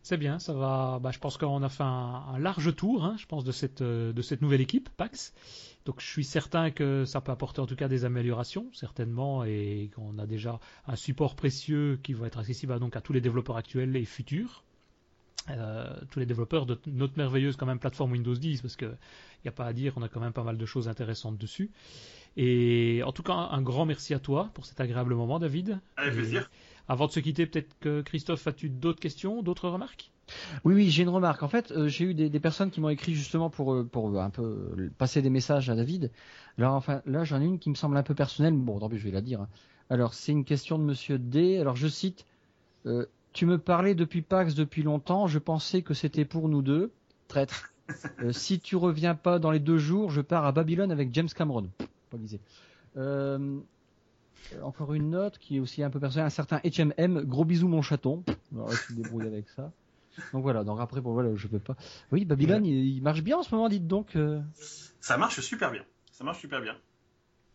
[0.09, 0.99] C'est bien, ça va.
[1.03, 4.11] Bah, je pense qu'on a fait un, large tour, hein, je pense, de cette, euh,
[4.15, 5.35] de cette nouvelle équipe, PAX.
[5.85, 9.91] Donc je suis certain que ça peut apporter en tout cas des améliorations, certainement, et
[9.95, 13.21] qu'on a déjà un support précieux qui va être accessible à, donc, à tous les
[13.21, 14.65] développeurs actuels et futurs.
[15.51, 18.97] Euh, tous les développeurs de notre merveilleuse quand même plateforme Windows 10 parce qu'il
[19.45, 21.71] n'y a pas à dire, on a quand même pas mal de choses intéressantes dessus.
[22.39, 25.81] Et en tout cas, un grand merci à toi pour cet agréable moment, David.
[25.99, 26.51] Avec plaisir.
[26.89, 30.11] Avant de se quitter, peut-être que Christophe, as-tu d'autres questions, d'autres remarques?
[30.65, 31.43] Oui, oui, j'ai une remarque.
[31.43, 34.31] En fait, euh, j'ai eu des, personnes qui m'ont écrit justement pour euh, pour un
[34.31, 36.11] peu passer des messages à David.
[36.59, 38.55] Alors enfin, là, j'en ai une qui me semble un peu personnelle.
[38.55, 39.43] Bon, tant pis, je vais la dire.
[39.43, 39.49] Hein.
[39.91, 41.59] Alors, c'est une question de Monsieur D.
[41.59, 42.27] Alors, je cite
[42.87, 46.93] euh, Tu me parlais depuis PAX depuis longtemps, je pensais que c'était pour nous deux.
[47.29, 47.73] Traître.
[48.23, 51.29] Euh, si tu reviens pas dans les deux jours, je pars à Babylone avec James
[51.35, 51.71] Cameron.
[51.79, 52.39] Pff, Pas visé.
[54.55, 56.27] Euh, encore une note qui est aussi un peu personnelle.
[56.27, 58.25] Un certain HMM, gros bisous mon chaton.
[58.55, 59.73] Alors, tu te débrouilles avec ça.
[60.33, 61.77] Donc voilà, donc après, bon voilà, je peux pas.
[62.11, 64.17] Oui, Babylone, il, il marche bien en ce moment, dites donc.
[64.17, 64.41] euh.
[65.01, 65.85] Ça marche super bien.
[66.11, 66.77] Ça marche super bien.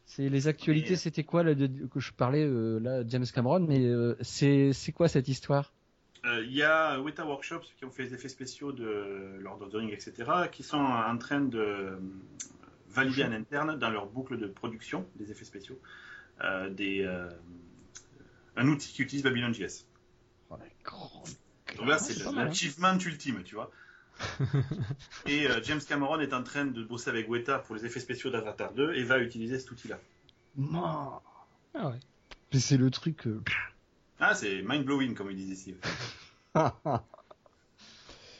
[0.05, 3.61] C'est les actualités, Et- c'était quoi là, de- que je parlais euh, là, James Cameron,
[3.61, 5.73] mais euh, c'est quoi cette histoire?
[6.25, 9.75] Il y a Weta Workshops qui ont fait les effets spéciaux de Lord of the
[9.75, 10.13] Rings, etc.,
[10.51, 11.97] qui sont en train de
[12.89, 15.77] valider en interne dans leur boucle de production des effets spéciaux
[16.69, 17.29] des, euh,
[18.55, 19.86] un outil qui utilise Babylon JS.
[21.77, 22.31] Donc là, c'est hein.
[22.36, 23.71] l'achievement ultime, tu vois.
[25.25, 28.29] et euh, James Cameron est en train de bosser avec Weta pour les effets spéciaux
[28.29, 29.99] d'Avatar 2 et va utiliser cet outil-là.
[30.55, 31.19] Non.
[31.73, 31.99] Ah ouais.
[32.53, 33.25] Mais c'est le truc.
[33.25, 33.41] euh,
[34.19, 35.77] Ah, c'est mind-blowing, comme il disait Steve.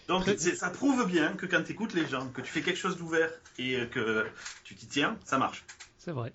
[0.08, 2.98] Donc ça prouve bien que quand tu écoutes les gens, que tu fais quelque chose
[2.98, 4.28] d'ouvert et euh, que
[4.64, 5.66] tu t'y tiens, ça marche.
[5.98, 6.34] C'est vrai.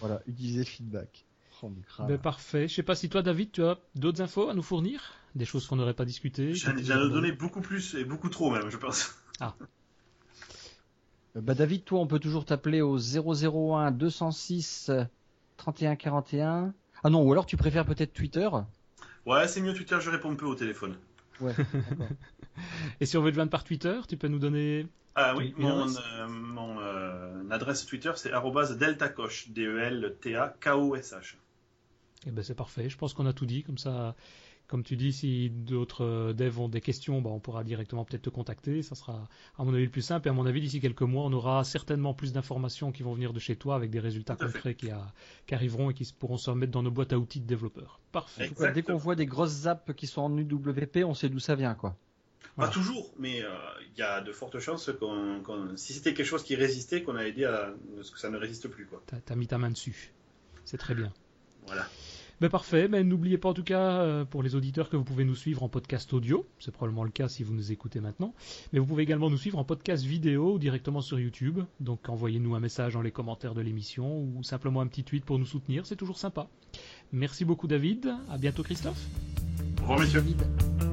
[0.00, 1.24] Voilà, utiliser le feedback.
[1.62, 1.70] Oh.
[2.06, 2.68] Ben, parfait.
[2.68, 5.14] Je sais pas si toi, David, tu as d'autres infos à nous fournir?
[5.34, 6.54] Des choses qu'on n'aurait pas discutées?
[6.54, 9.14] J'en ai donné beaucoup plus et beaucoup trop même, je pense.
[11.36, 14.92] Euh, Bah David, toi, on peut toujours t'appeler au 001 206
[15.56, 16.72] 31 41.
[17.02, 18.48] Ah non, ou alors tu préfères peut-être Twitter?
[19.26, 20.96] Ouais, c'est mieux Twitter, je réponds peu au téléphone.
[21.40, 21.54] Ouais.
[23.00, 24.86] Et si on veut te joindre par Twitter, tu peux nous donner.
[25.16, 28.30] Ah oui, mon, adresse euh, mon euh, adresse Twitter c'est
[28.78, 31.36] deltacoche, D-E-L-T-A-K-O-S-H.
[32.26, 32.88] Eh ben c'est parfait.
[32.88, 33.62] Je pense qu'on a tout dit.
[33.62, 34.16] Comme ça,
[34.66, 38.22] comme tu dis, si d'autres euh, devs ont des questions, bah, on pourra directement peut-être
[38.22, 38.82] te contacter.
[38.82, 39.28] Ça sera,
[39.58, 40.26] à mon avis, le plus simple.
[40.26, 43.32] Et à mon avis, d'ici quelques mois, on aura certainement plus d'informations qui vont venir
[43.32, 45.12] de chez toi avec des résultats concrets qui, a-
[45.46, 48.00] qui arriveront et qui pourront se remettre dans nos boîtes à outils de développeurs.
[48.10, 48.48] Parfait.
[48.48, 51.54] Cas, dès qu'on voit des grosses apps qui sont en UWP, on sait d'où ça
[51.54, 51.96] vient, quoi.
[52.56, 53.48] Pas toujours, mais euh,
[53.92, 57.16] il y a de fortes chances qu'on, qu'on- si c'était quelque chose qui résistait, qu'on
[57.16, 58.86] a aidé à ce que ça ne résiste plus.
[58.86, 59.02] Quoi.
[59.06, 60.12] T'as as mis ta main dessus.
[60.64, 61.12] C'est très bien.
[61.66, 61.84] Voilà.
[62.40, 65.24] Ben parfait, ben n'oubliez pas en tout cas euh, pour les auditeurs que vous pouvez
[65.24, 68.34] nous suivre en podcast audio, c'est probablement le cas si vous nous écoutez maintenant,
[68.72, 72.54] mais vous pouvez également nous suivre en podcast vidéo ou directement sur YouTube, donc envoyez-nous
[72.56, 75.86] un message dans les commentaires de l'émission ou simplement un petit tweet pour nous soutenir,
[75.86, 76.48] c'est toujours sympa.
[77.12, 79.00] Merci beaucoup David, à bientôt Christophe.
[79.78, 80.20] Au revoir, messieurs.
[80.20, 80.83] David.